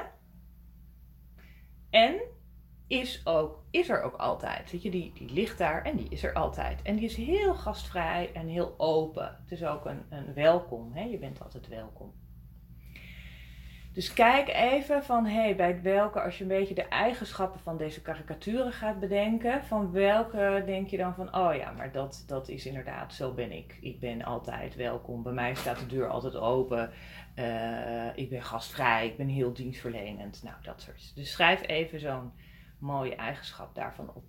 En 1.89 2.21
is, 2.87 3.25
ook, 3.25 3.63
is 3.71 3.89
er 3.89 4.01
ook 4.01 4.15
altijd. 4.15 4.71
Weet 4.71 4.81
je, 4.81 4.91
die, 4.91 5.13
die 5.13 5.29
ligt 5.29 5.57
daar 5.57 5.83
en 5.83 5.97
die 5.97 6.09
is 6.09 6.23
er 6.23 6.33
altijd. 6.33 6.81
En 6.81 6.95
die 6.95 7.05
is 7.05 7.15
heel 7.15 7.55
gastvrij 7.55 8.33
en 8.33 8.47
heel 8.47 8.73
open. 8.77 9.37
Het 9.41 9.51
is 9.51 9.63
ook 9.63 9.85
een, 9.85 10.05
een 10.09 10.33
welkom. 10.33 10.93
Hè? 10.93 11.03
Je 11.03 11.17
bent 11.17 11.43
altijd 11.43 11.67
welkom. 11.67 12.13
Dus 13.93 14.13
kijk 14.13 14.47
even 14.47 15.03
van 15.03 15.25
hey, 15.25 15.55
bij 15.55 15.81
welke, 15.81 16.21
als 16.21 16.37
je 16.37 16.43
een 16.43 16.49
beetje 16.49 16.73
de 16.73 16.87
eigenschappen 16.87 17.59
van 17.59 17.77
deze 17.77 18.01
karikaturen 18.01 18.71
gaat 18.71 18.99
bedenken, 18.99 19.63
van 19.63 19.91
welke 19.91 20.63
denk 20.65 20.87
je 20.87 20.97
dan 20.97 21.13
van, 21.13 21.35
oh 21.35 21.55
ja, 21.55 21.71
maar 21.71 21.91
dat, 21.91 22.23
dat 22.27 22.49
is 22.49 22.65
inderdaad, 22.65 23.13
zo 23.13 23.33
ben 23.33 23.51
ik. 23.51 23.77
Ik 23.81 23.99
ben 23.99 24.23
altijd 24.23 24.75
welkom. 24.75 25.23
Bij 25.23 25.33
mij 25.33 25.55
staat 25.55 25.79
de 25.79 25.87
deur 25.87 26.07
altijd 26.07 26.35
open. 26.35 26.91
Uh, 27.35 28.17
ik 28.17 28.29
ben 28.29 28.43
gastvrij. 28.43 29.07
Ik 29.07 29.17
ben 29.17 29.27
heel 29.27 29.53
dienstverlenend. 29.53 30.43
Nou, 30.43 30.55
dat 30.61 30.81
soort. 30.81 31.11
Dus 31.15 31.31
schrijf 31.31 31.67
even 31.67 31.99
zo'n 31.99 32.31
mooie 32.79 33.15
eigenschap 33.15 33.75
daarvan 33.75 34.11
op. 34.13 34.23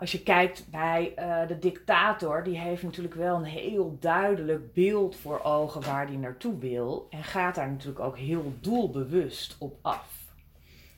Als 0.00 0.12
je 0.12 0.22
kijkt 0.22 0.70
bij 0.70 1.12
uh, 1.18 1.48
de 1.48 1.58
dictator, 1.58 2.42
die 2.42 2.58
heeft 2.58 2.82
natuurlijk 2.82 3.14
wel 3.14 3.36
een 3.36 3.44
heel 3.44 3.96
duidelijk 3.98 4.72
beeld 4.72 5.16
voor 5.16 5.42
ogen 5.42 5.82
waar 5.82 6.06
hij 6.06 6.16
naartoe 6.16 6.58
wil. 6.58 7.06
En 7.10 7.24
gaat 7.24 7.54
daar 7.54 7.70
natuurlijk 7.70 8.00
ook 8.00 8.18
heel 8.18 8.52
doelbewust 8.60 9.56
op 9.58 9.78
af. 9.82 10.34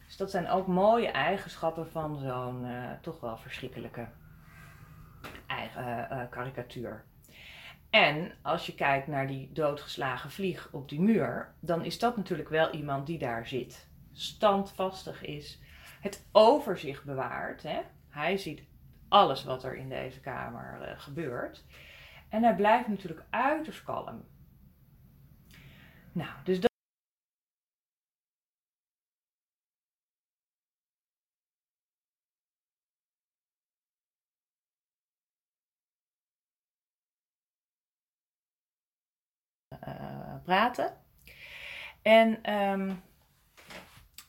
Dus 0.07 0.17
dat 0.17 0.31
zijn 0.31 0.49
ook 0.49 0.67
mooie 0.67 1.09
eigenschappen 1.09 1.91
van 1.91 2.19
zo'n 2.19 2.65
uh, 2.65 2.91
toch 3.01 3.21
wel 3.21 3.37
verschrikkelijke 3.37 4.09
eigen, 5.47 6.09
uh, 6.13 6.23
karikatuur. 6.31 7.05
En 7.91 8.33
als 8.43 8.67
je 8.67 8.75
kijkt 8.75 9.07
naar 9.07 9.27
die 9.27 9.53
doodgeslagen 9.53 10.31
vlieg 10.31 10.69
op 10.73 10.89
die 10.89 11.01
muur, 11.01 11.55
dan 11.61 11.85
is 11.85 11.99
dat 11.99 12.17
natuurlijk 12.17 12.49
wel 12.49 12.71
iemand 12.71 13.07
die 13.07 13.19
daar 13.19 13.47
zit. 13.47 13.89
Standvastig 14.13 15.25
is, 15.25 15.61
het 16.01 16.27
overzicht 16.33 17.05
bewaart. 17.05 17.63
Hè? 17.63 17.81
Hij 18.09 18.37
ziet 18.37 18.71
alles 19.13 19.45
wat 19.45 19.65
er 19.65 19.77
in 19.77 19.89
deze 19.89 20.21
kamer 20.21 20.83
eh, 20.83 21.01
gebeurt. 21.01 21.65
En 22.29 22.43
hij 22.43 22.55
blijft 22.55 22.89
natuurlijk 22.89 23.27
uiterst 23.31 23.83
kalm. 23.83 24.25
Nou, 26.13 26.31
dus 26.45 26.61
dat. 26.61 26.71
Eh, 39.81 40.35
praten. 40.45 40.97
En 42.03 42.43
ehm, 42.43 42.95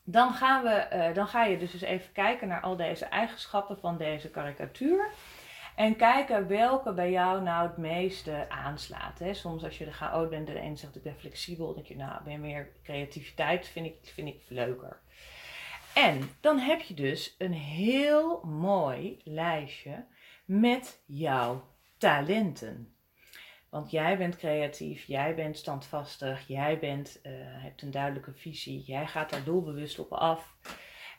dan, 0.03 0.33
gaan 0.33 0.63
we, 0.63 1.11
dan 1.13 1.27
ga 1.27 1.43
je 1.43 1.57
dus 1.57 1.73
eens 1.73 1.81
even 1.81 2.11
kijken 2.11 2.47
naar 2.47 2.61
al 2.61 2.75
deze 2.75 3.05
eigenschappen 3.05 3.79
van 3.79 3.97
deze 3.97 4.29
karikatuur. 4.29 5.09
En 5.75 5.95
kijken 5.95 6.47
welke 6.47 6.93
bij 6.93 7.11
jou 7.11 7.41
nou 7.41 7.67
het 7.67 7.77
meeste 7.77 8.45
aanslaat. 8.49 9.19
Hè. 9.19 9.33
Soms 9.33 9.63
als 9.63 9.77
je 9.77 9.85
er 9.85 9.93
chaot 9.93 10.29
bent 10.29 10.47
en 10.47 10.53
de 10.53 10.61
een 10.61 10.77
zegt 10.77 10.95
ik 10.95 11.03
ben 11.03 11.19
flexibel, 11.19 11.65
dan 11.65 11.75
denk 11.75 11.87
je 11.87 11.95
nou 11.95 12.23
ben 12.23 12.41
meer 12.41 12.71
creativiteit, 12.83 13.67
vind 13.67 13.85
ik, 13.85 13.95
vind 14.01 14.27
ik 14.27 14.41
leuker. 14.47 14.99
En 15.93 16.29
dan 16.39 16.59
heb 16.59 16.81
je 16.81 16.93
dus 16.93 17.35
een 17.37 17.53
heel 17.53 18.43
mooi 18.43 19.21
lijstje 19.23 20.05
met 20.45 21.01
jouw 21.05 21.67
talenten. 21.97 22.95
Want 23.73 23.91
jij 23.91 24.17
bent 24.17 24.35
creatief, 24.35 25.05
jij 25.05 25.35
bent 25.35 25.57
standvastig, 25.57 26.47
jij 26.47 26.79
bent, 26.79 27.19
uh, 27.23 27.31
hebt 27.37 27.81
een 27.81 27.91
duidelijke 27.91 28.33
visie, 28.33 28.81
jij 28.81 29.07
gaat 29.07 29.29
daar 29.29 29.43
doelbewust 29.43 29.99
op 29.99 30.11
af. 30.11 30.57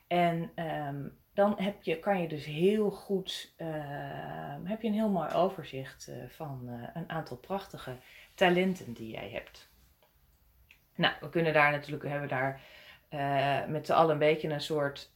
En 0.06 0.50
um, 0.56 1.18
dan 1.32 1.54
heb 1.58 1.82
je, 1.82 1.98
kan 1.98 2.20
je 2.20 2.28
dus 2.28 2.44
heel 2.44 2.90
goed, 2.90 3.54
uh, 3.58 3.66
heb 4.64 4.82
je 4.82 4.88
een 4.88 4.94
heel 4.94 5.08
mooi 5.08 5.32
overzicht 5.32 6.08
uh, 6.08 6.28
van 6.28 6.60
uh, 6.68 6.88
een 6.94 7.10
aantal 7.10 7.36
prachtige 7.36 7.96
talenten 8.34 8.92
die 8.92 9.10
jij 9.10 9.30
hebt. 9.30 9.70
Nou, 10.94 11.14
we 11.20 11.28
kunnen 11.28 11.52
daar 11.52 11.70
natuurlijk, 11.70 12.02
we 12.02 12.08
hebben 12.08 12.28
daar 12.28 12.60
met 13.68 13.86
z'n 13.86 13.92
allen 13.92 14.12
een 14.12 14.18
beetje 14.18 14.48
een 14.48 14.60
soort 14.60 15.13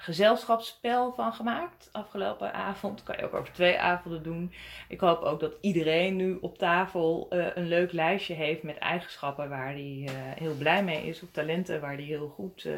gezelschapsspel 0.00 1.12
van 1.12 1.32
gemaakt. 1.32 1.88
Afgelopen 1.92 2.52
avond 2.52 3.02
kan 3.02 3.16
je 3.18 3.24
ook 3.24 3.34
over 3.34 3.52
twee 3.52 3.80
avonden 3.80 4.22
doen. 4.22 4.52
Ik 4.88 5.00
hoop 5.00 5.22
ook 5.22 5.40
dat 5.40 5.54
iedereen 5.60 6.16
nu 6.16 6.38
op 6.40 6.58
tafel 6.58 7.26
een 7.30 7.68
leuk 7.68 7.92
lijstje 7.92 8.34
heeft 8.34 8.62
met 8.62 8.78
eigenschappen 8.78 9.48
waar 9.48 9.72
hij 9.72 10.08
heel 10.36 10.54
blij 10.54 10.84
mee 10.84 11.06
is. 11.06 11.22
Of 11.22 11.30
talenten 11.30 11.80
waar 11.80 11.94
hij 11.94 12.02
heel 12.02 12.28
goed 12.28 12.68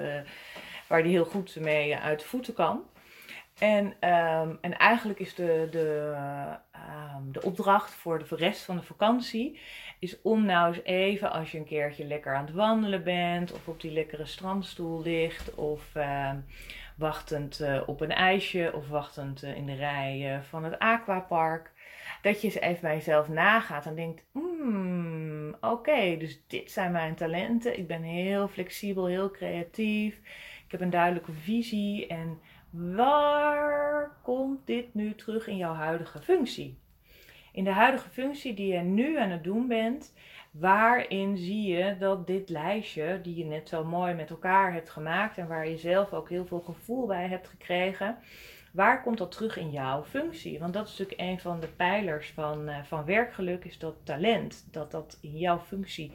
waar 0.86 1.02
die 1.02 1.12
heel 1.12 1.24
goed 1.24 1.56
mee 1.60 1.96
uit 1.96 2.20
de 2.20 2.26
voeten 2.26 2.54
kan. 2.54 2.84
En, 3.60 3.84
um, 3.84 4.58
en 4.60 4.78
eigenlijk 4.78 5.18
is 5.18 5.34
de, 5.34 5.68
de, 5.70 6.14
um, 6.74 7.32
de 7.32 7.42
opdracht 7.42 7.94
voor 7.94 8.18
de 8.18 8.36
rest 8.36 8.62
van 8.62 8.76
de 8.76 8.82
vakantie 8.82 9.60
is 9.98 10.22
om 10.22 10.44
nou 10.44 10.74
eens 10.74 10.84
even 10.84 11.32
als 11.32 11.52
je 11.52 11.58
een 11.58 11.64
keertje 11.64 12.04
lekker 12.04 12.34
aan 12.34 12.44
het 12.46 12.54
wandelen 12.54 13.04
bent 13.04 13.52
of 13.52 13.68
op 13.68 13.80
die 13.80 13.92
lekkere 13.92 14.26
strandstoel 14.26 15.02
ligt 15.02 15.54
of 15.54 15.94
uh, 15.96 16.32
wachtend 17.00 17.60
uh, 17.60 17.80
op 17.86 18.00
een 18.00 18.12
ijsje 18.12 18.72
of 18.74 18.88
wachtend 18.88 19.44
uh, 19.44 19.56
in 19.56 19.66
de 19.66 19.74
rij 19.74 20.34
uh, 20.34 20.42
van 20.42 20.64
het 20.64 20.78
aquapark, 20.78 21.72
dat 22.22 22.40
je 22.40 22.46
eens 22.46 22.60
even 22.60 22.80
bij 22.80 22.94
jezelf 22.94 23.28
nagaat 23.28 23.86
en 23.86 23.94
denkt, 23.94 24.24
hmm, 24.32 25.56
oké, 25.60 26.16
dus 26.18 26.42
dit 26.46 26.70
zijn 26.70 26.92
mijn 26.92 27.14
talenten. 27.14 27.78
Ik 27.78 27.86
ben 27.86 28.02
heel 28.02 28.48
flexibel, 28.48 29.06
heel 29.06 29.30
creatief. 29.30 30.14
Ik 30.64 30.70
heb 30.70 30.80
een 30.80 30.90
duidelijke 30.90 31.32
visie 31.32 32.06
en 32.06 32.40
waar 32.70 34.10
komt 34.22 34.66
dit 34.66 34.94
nu 34.94 35.14
terug 35.14 35.46
in 35.46 35.56
jouw 35.56 35.74
huidige 35.74 36.22
functie? 36.22 36.78
In 37.52 37.64
de 37.64 37.70
huidige 37.70 38.08
functie 38.08 38.54
die 38.54 38.72
je 38.72 38.80
nu 38.80 39.18
aan 39.18 39.30
het 39.30 39.44
doen 39.44 39.68
bent, 39.68 40.14
waarin 40.50 41.36
zie 41.36 41.76
je 41.76 41.96
dat 41.98 42.26
dit 42.26 42.48
lijstje, 42.48 43.20
die 43.22 43.36
je 43.36 43.44
net 43.44 43.68
zo 43.68 43.84
mooi 43.84 44.14
met 44.14 44.30
elkaar 44.30 44.72
hebt 44.72 44.90
gemaakt 44.90 45.38
en 45.38 45.48
waar 45.48 45.68
je 45.68 45.78
zelf 45.78 46.12
ook 46.12 46.28
heel 46.28 46.46
veel 46.46 46.60
gevoel 46.60 47.06
bij 47.06 47.28
hebt 47.28 47.48
gekregen, 47.48 48.18
waar 48.72 49.02
komt 49.02 49.18
dat 49.18 49.32
terug 49.32 49.56
in 49.56 49.70
jouw 49.70 50.04
functie? 50.04 50.58
Want 50.58 50.72
dat 50.72 50.88
is 50.88 50.98
natuurlijk 50.98 51.30
een 51.30 51.40
van 51.40 51.60
de 51.60 51.68
pijlers 51.68 52.30
van, 52.30 52.68
uh, 52.68 52.82
van 52.82 53.04
werkgeluk, 53.04 53.64
is 53.64 53.78
dat 53.78 53.94
talent, 54.02 54.68
dat 54.70 54.90
dat 54.90 55.18
in 55.20 55.38
jouw 55.38 55.58
functie 55.58 56.12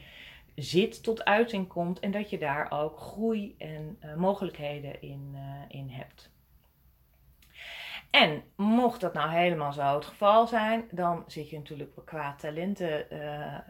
zit 0.55 1.03
tot 1.03 1.25
uiting 1.25 1.67
komt 1.67 1.99
en 1.99 2.11
dat 2.11 2.29
je 2.29 2.37
daar 2.37 2.71
ook 2.71 2.99
groei 2.99 3.55
en 3.57 3.97
uh, 4.03 4.15
mogelijkheden 4.15 5.01
in, 5.01 5.31
uh, 5.33 5.41
in 5.67 5.89
hebt. 5.89 6.33
En 8.21 8.43
mocht 8.55 9.01
dat 9.01 9.13
nou 9.13 9.29
helemaal 9.29 9.73
zo 9.73 9.95
het 9.95 10.05
geval 10.05 10.47
zijn, 10.47 10.87
dan 10.91 11.23
zit 11.27 11.49
je 11.49 11.57
natuurlijk 11.57 11.91
qua 12.05 12.35
talenten 12.37 13.05
uh, 13.13 13.19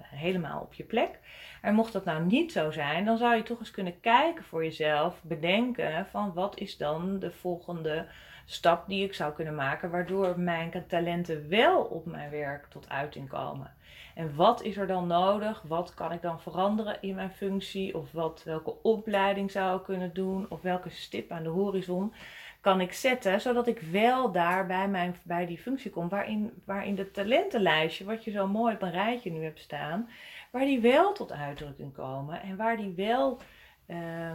helemaal 0.02 0.62
op 0.62 0.74
je 0.74 0.84
plek. 0.84 1.20
En 1.62 1.75
mocht 1.75 1.94
dat 1.94 2.06
nou 2.06 2.25
niet 2.25 2.52
zo 2.52 2.72
zijn, 2.72 3.06
dan 3.06 3.18
zou 3.18 3.36
je 3.36 3.44
toch 3.44 3.60
eens 3.60 3.72
kunnen 3.72 4.00
kijken 4.00 4.44
voor 4.44 4.64
jezelf, 4.64 5.22
bedenken 5.24 6.06
van 6.06 6.34
wat 6.34 6.58
is 6.58 6.78
dan 6.78 7.19
de 7.19 7.32
volgende 7.32 8.08
stap 8.45 8.88
die 8.88 9.03
ik 9.03 9.13
zou 9.13 9.34
kunnen 9.34 9.55
maken, 9.55 9.89
waardoor 9.89 10.39
mijn 10.39 10.84
talenten 10.88 11.49
wel 11.49 11.81
op 11.84 12.05
mijn 12.05 12.29
werk 12.29 12.65
tot 12.69 12.89
uiting 12.89 13.29
komen. 13.29 13.73
En 14.15 14.36
wat 14.36 14.62
is 14.62 14.77
er 14.77 14.88
dan 14.88 15.08
nodig? 15.08 15.62
Wat 15.67 15.93
kan 15.93 16.12
ik 16.12 16.21
dan 16.21 16.41
veranderen 16.41 16.97
in 17.01 17.15
mijn 17.15 17.31
functie? 17.31 17.97
Of 17.97 18.12
wat, 18.12 18.41
welke 18.43 18.81
opleiding 18.81 19.51
zou 19.51 19.77
ik 19.77 19.84
kunnen 19.84 20.13
doen? 20.13 20.45
Of 20.49 20.62
welke 20.62 20.89
stip 20.89 21.31
aan 21.31 21.43
de 21.43 21.49
horizon 21.49 22.13
kan 22.62 22.81
ik 22.81 22.93
zetten, 22.93 23.41
zodat 23.41 23.67
ik 23.67 23.79
wel 23.79 24.31
daar 24.31 24.65
bij, 24.65 24.88
mijn, 24.88 25.15
bij 25.23 25.45
die 25.45 25.58
functie 25.58 25.91
kom, 25.91 26.10
waarin, 26.10 26.62
waarin 26.63 26.95
de 26.95 27.12
talentenlijstje, 27.12 28.05
wat 28.05 28.23
je 28.23 28.31
zo 28.31 28.47
mooi 28.47 28.73
op 28.73 28.81
een 28.81 28.91
rijtje 28.91 29.31
nu 29.31 29.43
hebt 29.43 29.60
staan, 29.60 30.10
waar 30.51 30.65
die 30.65 30.79
wel 30.79 31.13
tot 31.13 31.31
uitdrukking 31.31 31.93
komen 31.93 32.41
en 32.41 32.55
waar, 32.55 32.77
die 32.77 32.93
wel, 32.95 33.39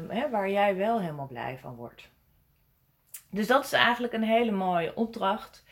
hè, 0.08 0.30
waar 0.30 0.50
jij 0.50 0.76
wel 0.76 1.00
helemaal 1.00 1.26
blij 1.26 1.58
van 1.60 1.74
wordt. 1.74 2.10
Dus 3.30 3.46
dat 3.46 3.64
is 3.64 3.72
eigenlijk 3.72 4.12
een 4.12 4.22
hele 4.22 4.50
mooie 4.50 4.94
opdracht. 4.94 5.64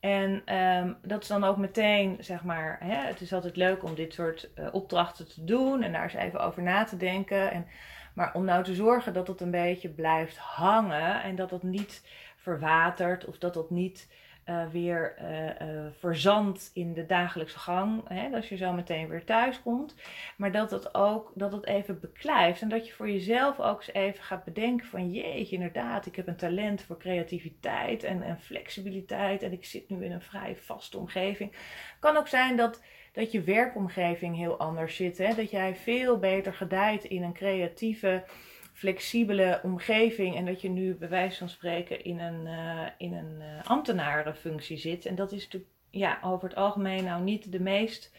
En 0.00 0.56
um, 0.56 0.96
dat 1.02 1.22
is 1.22 1.28
dan 1.28 1.44
ook 1.44 1.56
meteen, 1.56 2.16
zeg 2.20 2.44
maar, 2.44 2.78
hè, 2.80 3.06
het 3.06 3.20
is 3.20 3.32
altijd 3.32 3.56
leuk 3.56 3.82
om 3.82 3.94
dit 3.94 4.14
soort 4.14 4.50
uh, 4.58 4.68
opdrachten 4.72 5.28
te 5.28 5.44
doen 5.44 5.82
en 5.82 5.92
daar 5.92 6.02
eens 6.02 6.14
even 6.14 6.40
over 6.40 6.62
na 6.62 6.84
te 6.84 6.96
denken. 6.96 7.50
En 7.50 7.66
maar 8.16 8.34
om 8.34 8.44
nou 8.44 8.64
te 8.64 8.74
zorgen 8.74 9.12
dat 9.12 9.26
het 9.26 9.40
een 9.40 9.50
beetje 9.50 9.88
blijft 9.88 10.36
hangen 10.36 11.22
en 11.22 11.36
dat 11.36 11.50
het 11.50 11.62
niet 11.62 12.02
verwatert 12.36 13.24
of 13.24 13.38
dat 13.38 13.54
het 13.54 13.70
niet 13.70 14.08
uh, 14.46 14.66
weer 14.72 15.16
uh, 15.20 15.68
uh, 15.68 15.86
verzandt 15.98 16.70
in 16.74 16.92
de 16.92 17.06
dagelijkse 17.06 17.58
gang. 17.58 18.08
Hè, 18.08 18.28
als 18.36 18.48
je 18.48 18.56
zo 18.56 18.72
meteen 18.72 19.08
weer 19.08 19.24
thuis 19.24 19.62
komt. 19.62 19.94
Maar 20.36 20.52
dat 20.52 20.70
het 20.70 20.94
ook 20.94 21.32
dat 21.34 21.52
het 21.52 21.66
even 21.66 22.00
beklijft. 22.00 22.62
En 22.62 22.68
dat 22.68 22.86
je 22.86 22.92
voor 22.92 23.10
jezelf 23.10 23.60
ook 23.60 23.78
eens 23.78 23.92
even 23.92 24.24
gaat 24.24 24.44
bedenken 24.44 24.86
van 24.86 25.10
jeetje, 25.10 25.54
inderdaad, 25.54 26.06
ik 26.06 26.16
heb 26.16 26.26
een 26.26 26.36
talent 26.36 26.82
voor 26.82 26.98
creativiteit 26.98 28.04
en, 28.04 28.22
en 28.22 28.40
flexibiliteit. 28.40 29.42
En 29.42 29.52
ik 29.52 29.64
zit 29.64 29.88
nu 29.88 30.04
in 30.04 30.12
een 30.12 30.22
vrij 30.22 30.56
vaste 30.56 30.98
omgeving. 30.98 31.52
Kan 32.00 32.16
ook 32.16 32.28
zijn 32.28 32.56
dat 32.56 32.80
dat 33.16 33.32
je 33.32 33.40
werkomgeving 33.40 34.36
heel 34.36 34.56
anders 34.56 34.96
zit. 34.96 35.18
Hè? 35.18 35.34
Dat 35.34 35.50
jij 35.50 35.74
veel 35.74 36.18
beter 36.18 36.54
gedijt 36.54 37.04
in 37.04 37.22
een 37.22 37.32
creatieve, 37.32 38.24
flexibele 38.76 39.60
omgeving. 39.62 40.36
En 40.36 40.44
dat 40.44 40.60
je 40.60 40.68
nu 40.68 40.94
bij 40.94 41.08
wijze 41.08 41.38
van 41.38 41.48
spreken 41.48 42.04
in 42.04 42.20
een, 42.20 42.46
uh, 42.46 42.86
in 42.98 43.12
een 43.12 43.36
uh, 43.38 43.64
ambtenarenfunctie 43.64 44.76
zit. 44.76 45.06
En 45.06 45.14
dat 45.14 45.32
is 45.32 45.44
natuurlijk 45.44 45.72
ja, 45.90 46.18
over 46.22 46.48
het 46.48 46.58
algemeen 46.58 47.04
nou 47.04 47.22
niet 47.22 47.52
de 47.52 47.60
meest 47.60 48.12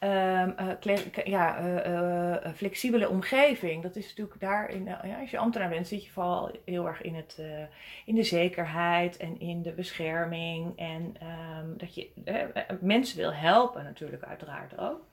um, 0.00 0.54
uh, 0.84 1.24
ja, 1.24 2.52
flexibele 2.54 3.08
omgeving. 3.08 3.82
Dat 3.82 3.96
is 3.96 4.08
natuurlijk 4.08 4.40
daar, 4.40 4.70
in, 4.70 4.84
ja, 4.84 5.20
als 5.20 5.30
je 5.30 5.38
ambtenaar 5.38 5.68
bent, 5.68 5.88
zit 5.88 6.04
je 6.04 6.10
vooral 6.10 6.50
heel 6.64 6.86
erg 6.86 7.02
in, 7.02 7.14
het, 7.14 7.42
in 8.04 8.14
de 8.14 8.22
zekerheid 8.22 9.16
en 9.16 9.40
in 9.40 9.62
de 9.62 9.72
bescherming. 9.72 10.78
En 10.78 11.16
um, 11.60 11.78
dat 11.78 11.94
je 11.94 12.10
mensen 12.80 13.16
wil 13.16 13.32
helpen 13.32 13.84
natuurlijk 13.84 14.22
uiteraard 14.22 14.78
ook. 14.78 15.06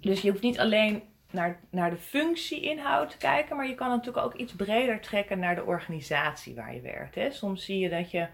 Dus 0.00 0.20
je 0.20 0.30
hoeft 0.30 0.42
niet 0.42 0.58
alleen 0.58 1.02
naar, 1.30 1.60
naar 1.70 1.90
de 1.90 1.96
functie-inhoud 1.96 3.16
kijken, 3.16 3.56
maar 3.56 3.68
je 3.68 3.74
kan 3.74 3.88
natuurlijk 3.88 4.26
ook 4.26 4.34
iets 4.34 4.52
breder 4.52 5.00
trekken 5.00 5.38
naar 5.38 5.54
de 5.54 5.64
organisatie 5.64 6.54
waar 6.54 6.74
je 6.74 6.80
werkt. 6.80 7.14
Hè. 7.14 7.30
Soms 7.30 7.64
zie 7.64 7.78
je 7.78 7.88
dat 7.88 8.10
je 8.10 8.28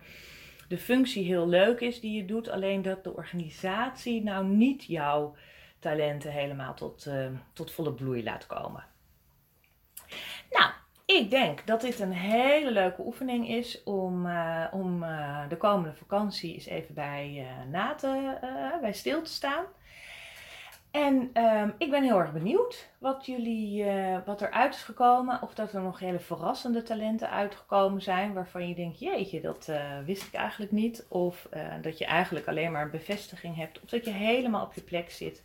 de 0.68 0.78
functie 0.78 1.24
heel 1.24 1.48
leuk 1.48 1.80
is 1.80 2.00
die 2.00 2.16
je 2.16 2.24
doet, 2.24 2.48
alleen 2.48 2.82
dat 2.82 3.04
de 3.04 3.14
organisatie 3.14 4.22
nou 4.22 4.46
niet 4.46 4.84
jouw 4.84 5.36
talenten 5.78 6.32
helemaal 6.32 6.74
tot, 6.74 7.06
uh, 7.06 7.26
tot 7.52 7.72
volle 7.72 7.92
bloei 7.92 8.22
laat 8.22 8.46
komen. 8.46 8.84
Nou, 10.50 10.70
ik 11.06 11.30
denk 11.30 11.66
dat 11.66 11.80
dit 11.80 12.00
een 12.00 12.12
hele 12.12 12.70
leuke 12.70 13.02
oefening 13.02 13.48
is 13.48 13.82
om, 13.82 14.26
uh, 14.26 14.64
om 14.72 15.02
uh, 15.02 15.48
de 15.48 15.56
komende 15.56 15.94
vakantie 15.94 16.54
eens 16.54 16.66
even 16.66 16.94
bij, 16.94 17.46
na 17.70 17.94
te, 17.94 18.38
bij 18.80 18.92
stil 18.92 19.22
te 19.22 19.32
staan. 19.32 19.64
En 20.94 21.30
um, 21.44 21.74
ik 21.78 21.90
ben 21.90 22.02
heel 22.02 22.18
erg 22.18 22.32
benieuwd 22.32 22.88
wat, 22.98 23.26
jullie, 23.26 23.84
uh, 23.84 24.18
wat 24.24 24.42
eruit 24.42 24.74
is 24.74 24.82
gekomen. 24.82 25.42
Of 25.42 25.54
dat 25.54 25.72
er 25.72 25.82
nog 25.82 25.98
hele 25.98 26.18
verrassende 26.18 26.82
talenten 26.82 27.30
uitgekomen 27.30 28.02
zijn 28.02 28.32
waarvan 28.32 28.68
je 28.68 28.74
denkt, 28.74 28.98
jeetje, 28.98 29.40
dat 29.40 29.66
uh, 29.70 29.98
wist 30.04 30.26
ik 30.26 30.34
eigenlijk 30.34 30.72
niet. 30.72 31.06
Of 31.08 31.48
uh, 31.54 31.72
dat 31.82 31.98
je 31.98 32.04
eigenlijk 32.04 32.46
alleen 32.46 32.72
maar 32.72 32.82
een 32.82 32.90
bevestiging 32.90 33.56
hebt. 33.56 33.80
Of 33.80 33.88
dat 33.88 34.04
je 34.04 34.10
helemaal 34.10 34.64
op 34.64 34.74
je 34.74 34.80
plek 34.80 35.10
zit. 35.10 35.42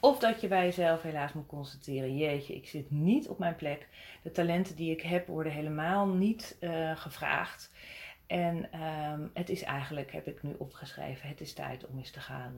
Of 0.00 0.18
dat 0.18 0.40
je 0.40 0.48
bij 0.48 0.64
jezelf 0.64 1.02
helaas 1.02 1.32
moet 1.32 1.46
constateren, 1.46 2.16
jeetje, 2.16 2.54
ik 2.54 2.68
zit 2.68 2.90
niet 2.90 3.28
op 3.28 3.38
mijn 3.38 3.56
plek. 3.56 3.88
De 4.22 4.32
talenten 4.32 4.76
die 4.76 4.90
ik 4.90 5.02
heb 5.02 5.26
worden 5.26 5.52
helemaal 5.52 6.06
niet 6.06 6.56
gevraagd. 6.94 7.72
En 8.26 8.56
um, 8.56 9.30
het 9.34 9.48
is 9.48 9.62
eigenlijk, 9.62 10.12
heb 10.12 10.26
ik 10.26 10.42
nu 10.42 10.54
opgeschreven, 10.58 11.28
het 11.28 11.40
is 11.40 11.52
tijd 11.52 11.86
om 11.86 11.98
eens 11.98 12.10
te 12.10 12.20
gaan, 12.20 12.54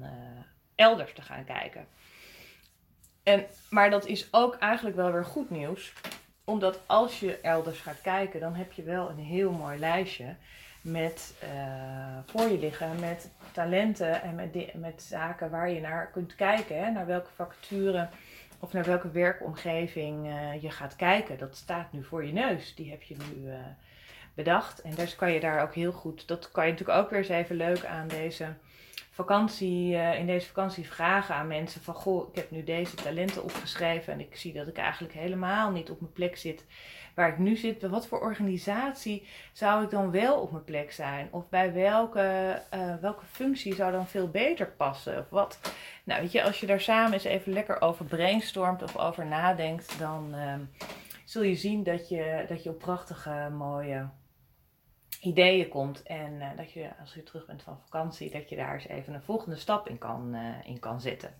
elders 0.74 1.12
te 1.12 1.22
gaan 1.22 1.44
kijken. 1.44 1.86
En, 3.22 3.46
maar 3.70 3.90
dat 3.90 4.06
is 4.06 4.28
ook 4.30 4.54
eigenlijk 4.54 4.96
wel 4.96 5.12
weer 5.12 5.24
goed 5.24 5.50
nieuws. 5.50 5.92
Omdat 6.44 6.80
als 6.86 7.20
je 7.20 7.40
elders 7.40 7.80
gaat 7.80 8.00
kijken, 8.00 8.40
dan 8.40 8.54
heb 8.54 8.72
je 8.72 8.82
wel 8.82 9.10
een 9.10 9.18
heel 9.18 9.50
mooi 9.50 9.78
lijstje 9.78 10.34
met 10.80 11.34
uh, 11.44 12.18
voor 12.26 12.48
je 12.48 12.58
liggen 12.58 13.00
met 13.00 13.30
talenten 13.52 14.22
en 14.22 14.34
met, 14.34 14.74
met 14.74 15.02
zaken 15.02 15.50
waar 15.50 15.70
je 15.70 15.80
naar 15.80 16.10
kunt 16.10 16.34
kijken. 16.34 16.84
Hè? 16.84 16.90
Naar 16.90 17.06
welke 17.06 17.30
vacature 17.34 18.08
of 18.58 18.72
naar 18.72 18.84
welke 18.84 19.10
werkomgeving 19.10 20.26
uh, 20.26 20.62
je 20.62 20.70
gaat 20.70 20.96
kijken. 20.96 21.38
Dat 21.38 21.56
staat 21.56 21.92
nu 21.92 22.04
voor 22.04 22.24
je 22.24 22.32
neus. 22.32 22.74
Die 22.74 22.90
heb 22.90 23.02
je 23.02 23.16
nu 23.16 23.48
uh, 23.48 23.54
bedacht. 24.34 24.80
En 24.82 24.94
dus 24.94 25.16
kan 25.16 25.32
je 25.32 25.40
daar 25.40 25.62
ook 25.62 25.74
heel 25.74 25.92
goed. 25.92 26.28
Dat 26.28 26.50
kan 26.50 26.66
je 26.66 26.70
natuurlijk 26.70 26.98
ook 26.98 27.10
weer 27.10 27.18
eens 27.18 27.28
even 27.28 27.56
leuk 27.56 27.84
aan 27.84 28.08
deze 28.08 28.54
vakantie. 29.10 29.94
in 29.94 30.26
deze 30.26 30.46
vakantie 30.46 30.88
vragen 30.88 31.34
aan 31.34 31.46
mensen: 31.46 31.80
van 31.80 31.94
goh, 31.94 32.28
ik 32.28 32.34
heb 32.34 32.50
nu 32.50 32.64
deze 32.64 32.94
talenten 32.94 33.42
opgeschreven. 33.42 34.12
En 34.12 34.20
ik 34.20 34.36
zie 34.36 34.52
dat 34.52 34.66
ik 34.66 34.76
eigenlijk 34.76 35.14
helemaal 35.14 35.70
niet 35.70 35.90
op 35.90 36.00
mijn 36.00 36.12
plek 36.12 36.36
zit 36.36 36.64
waar 37.14 37.28
ik 37.28 37.38
nu 37.38 37.56
zit, 37.56 37.82
wat 37.82 38.06
voor 38.06 38.20
organisatie 38.20 39.26
zou 39.52 39.84
ik 39.84 39.90
dan 39.90 40.10
wel 40.10 40.40
op 40.40 40.52
mijn 40.52 40.64
plek 40.64 40.92
zijn? 40.92 41.28
Of 41.30 41.48
bij 41.48 41.72
welke, 41.72 42.58
uh, 42.74 42.94
welke 43.00 43.24
functie 43.26 43.74
zou 43.74 43.92
dan 43.92 44.06
veel 44.06 44.28
beter 44.28 44.66
passen? 44.66 45.18
Of 45.18 45.28
wat? 45.28 45.60
Nou, 46.04 46.20
weet 46.20 46.32
je, 46.32 46.42
als 46.42 46.60
je 46.60 46.66
daar 46.66 46.80
samen 46.80 47.12
eens 47.12 47.24
even 47.24 47.52
lekker 47.52 47.80
over 47.80 48.04
brainstormt 48.04 48.82
of 48.82 48.96
over 48.96 49.26
nadenkt, 49.26 49.98
dan 49.98 50.34
uh, 50.34 50.54
zul 51.24 51.42
je 51.42 51.54
zien 51.56 51.82
dat 51.82 52.08
je, 52.08 52.44
dat 52.48 52.62
je 52.62 52.70
op 52.70 52.78
prachtige, 52.78 53.48
mooie 53.52 54.08
ideeën 55.22 55.68
komt. 55.68 56.02
En 56.02 56.32
uh, 56.32 56.48
dat 56.56 56.72
je, 56.72 56.90
als 57.00 57.14
je 57.14 57.22
terug 57.22 57.46
bent 57.46 57.62
van 57.62 57.80
vakantie, 57.80 58.30
dat 58.30 58.48
je 58.48 58.56
daar 58.56 58.74
eens 58.74 58.86
even 58.86 59.14
een 59.14 59.22
volgende 59.22 59.56
stap 59.56 59.88
in 59.88 59.98
kan, 59.98 60.34
uh, 60.34 60.54
in 60.64 60.78
kan 60.78 61.00
zetten. 61.00 61.34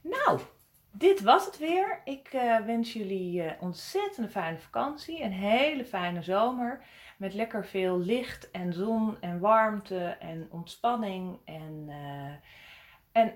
Nou, 0.00 0.40
dit 0.90 1.20
was 1.20 1.46
het 1.46 1.58
weer. 1.58 2.00
Ik 2.04 2.32
uh, 2.32 2.60
wens 2.60 2.92
jullie 2.92 3.42
uh, 3.42 3.50
ontzettend 3.60 4.30
fijne 4.30 4.58
vakantie. 4.58 5.22
Een 5.22 5.32
hele 5.32 5.84
fijne 5.84 6.22
zomer. 6.22 6.84
Met 7.16 7.34
lekker 7.34 7.66
veel 7.66 7.98
licht 7.98 8.50
en 8.50 8.72
zon 8.72 9.20
en 9.20 9.40
warmte 9.40 10.04
en 10.04 10.48
ontspanning. 10.50 11.38
En, 11.44 11.90
en, 13.12 13.32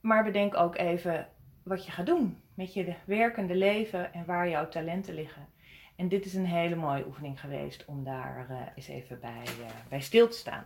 maar 0.00 0.24
bedenk 0.24 0.56
ook 0.56 0.76
even 0.76 1.28
wat 1.62 1.84
je 1.84 1.92
gaat 1.92 2.06
doen 2.06 2.42
met 2.54 2.74
je 2.74 2.94
werkende 3.04 3.54
leven 3.54 4.12
en 4.12 4.24
waar 4.24 4.48
jouw 4.48 4.68
talenten 4.68 5.14
liggen. 5.14 5.48
En 5.96 6.08
dit 6.08 6.24
is 6.24 6.34
een 6.34 6.46
hele 6.46 6.74
mooie 6.74 7.06
oefening 7.06 7.40
geweest 7.40 7.84
om 7.84 8.04
daar 8.04 8.72
eens 8.74 8.88
even 8.88 9.20
bij, 9.20 9.44
bij 9.88 10.00
stil 10.00 10.28
te 10.28 10.36
staan. 10.36 10.64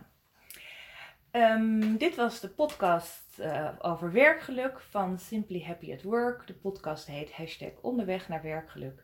Um, 1.31 1.97
dit 1.97 2.15
was 2.15 2.39
de 2.39 2.49
podcast 2.49 3.39
uh, 3.39 3.69
over 3.79 4.11
werkgeluk 4.11 4.79
van 4.79 5.19
Simply 5.19 5.63
Happy 5.63 5.93
at 5.93 6.01
Work. 6.01 6.47
De 6.47 6.53
podcast 6.53 7.07
heet 7.07 7.31
hashtag 7.31 7.71
onderweg 7.81 8.27
naar 8.27 8.41
werkgeluk. 8.41 9.03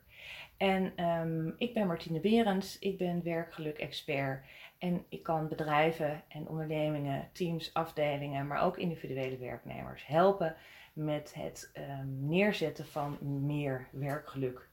En 0.58 1.06
um, 1.06 1.56
ik 1.58 1.74
ben 1.74 1.88
Martine 1.88 2.20
Berends, 2.20 2.80
ik 2.80 2.98
ben 2.98 3.24
werkgeluk-expert. 3.24 4.46
En 4.78 5.06
ik 5.10 5.24
kan 5.24 5.48
bedrijven 5.48 6.24
en 6.28 6.48
ondernemingen, 6.48 7.30
teams, 7.32 7.74
afdelingen, 7.74 8.48
maar 8.48 8.62
ook 8.62 8.78
individuele 8.78 9.38
werknemers 9.38 10.06
helpen 10.06 10.56
met 10.94 11.34
het 11.34 11.72
um, 11.78 12.28
neerzetten 12.28 12.86
van 12.86 13.18
meer 13.46 13.88
werkgeluk. 13.92 14.70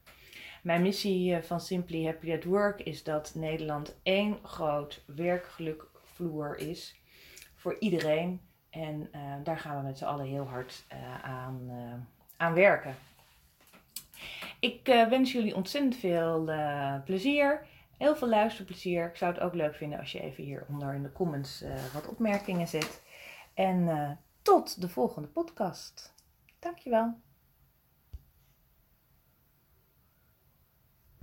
Mijn 0.63 0.81
missie 0.81 1.41
van 1.41 1.61
Simply 1.61 2.05
Happy 2.05 2.33
at 2.33 2.43
Work 2.43 2.79
is 2.81 3.03
dat 3.03 3.31
Nederland 3.35 3.99
één 4.03 4.39
groot 4.43 5.03
werkgelukvloer 5.05 6.57
is 6.57 7.01
voor 7.55 7.75
iedereen. 7.79 8.41
En 8.69 9.09
uh, 9.15 9.33
daar 9.43 9.57
gaan 9.57 9.77
we 9.77 9.83
met 9.83 9.97
z'n 9.97 10.05
allen 10.05 10.25
heel 10.25 10.47
hard 10.47 10.85
uh, 10.93 11.23
aan, 11.23 11.69
aan 12.37 12.53
werken. 12.53 12.95
Ik 14.59 14.81
wens 14.85 15.31
jullie 15.31 15.55
ontzettend 15.55 15.95
veel 15.95 16.49
plezier. 17.05 17.65
Heel 17.97 18.15
veel 18.15 18.29
luisterplezier. 18.29 19.07
Ik 19.07 19.15
zou 19.15 19.33
het 19.33 19.41
ook 19.41 19.53
leuk 19.53 19.75
vinden 19.75 19.99
als 19.99 20.11
je 20.11 20.21
even 20.21 20.43
hieronder 20.43 20.93
in 20.93 21.03
de 21.03 21.11
comments 21.11 21.63
wat 21.93 22.07
opmerkingen 22.07 22.67
zet. 22.67 23.01
En 23.53 24.19
tot 24.41 24.81
de 24.81 24.89
volgende 24.89 25.27
podcast. 25.27 26.13
Dankjewel. 26.59 27.13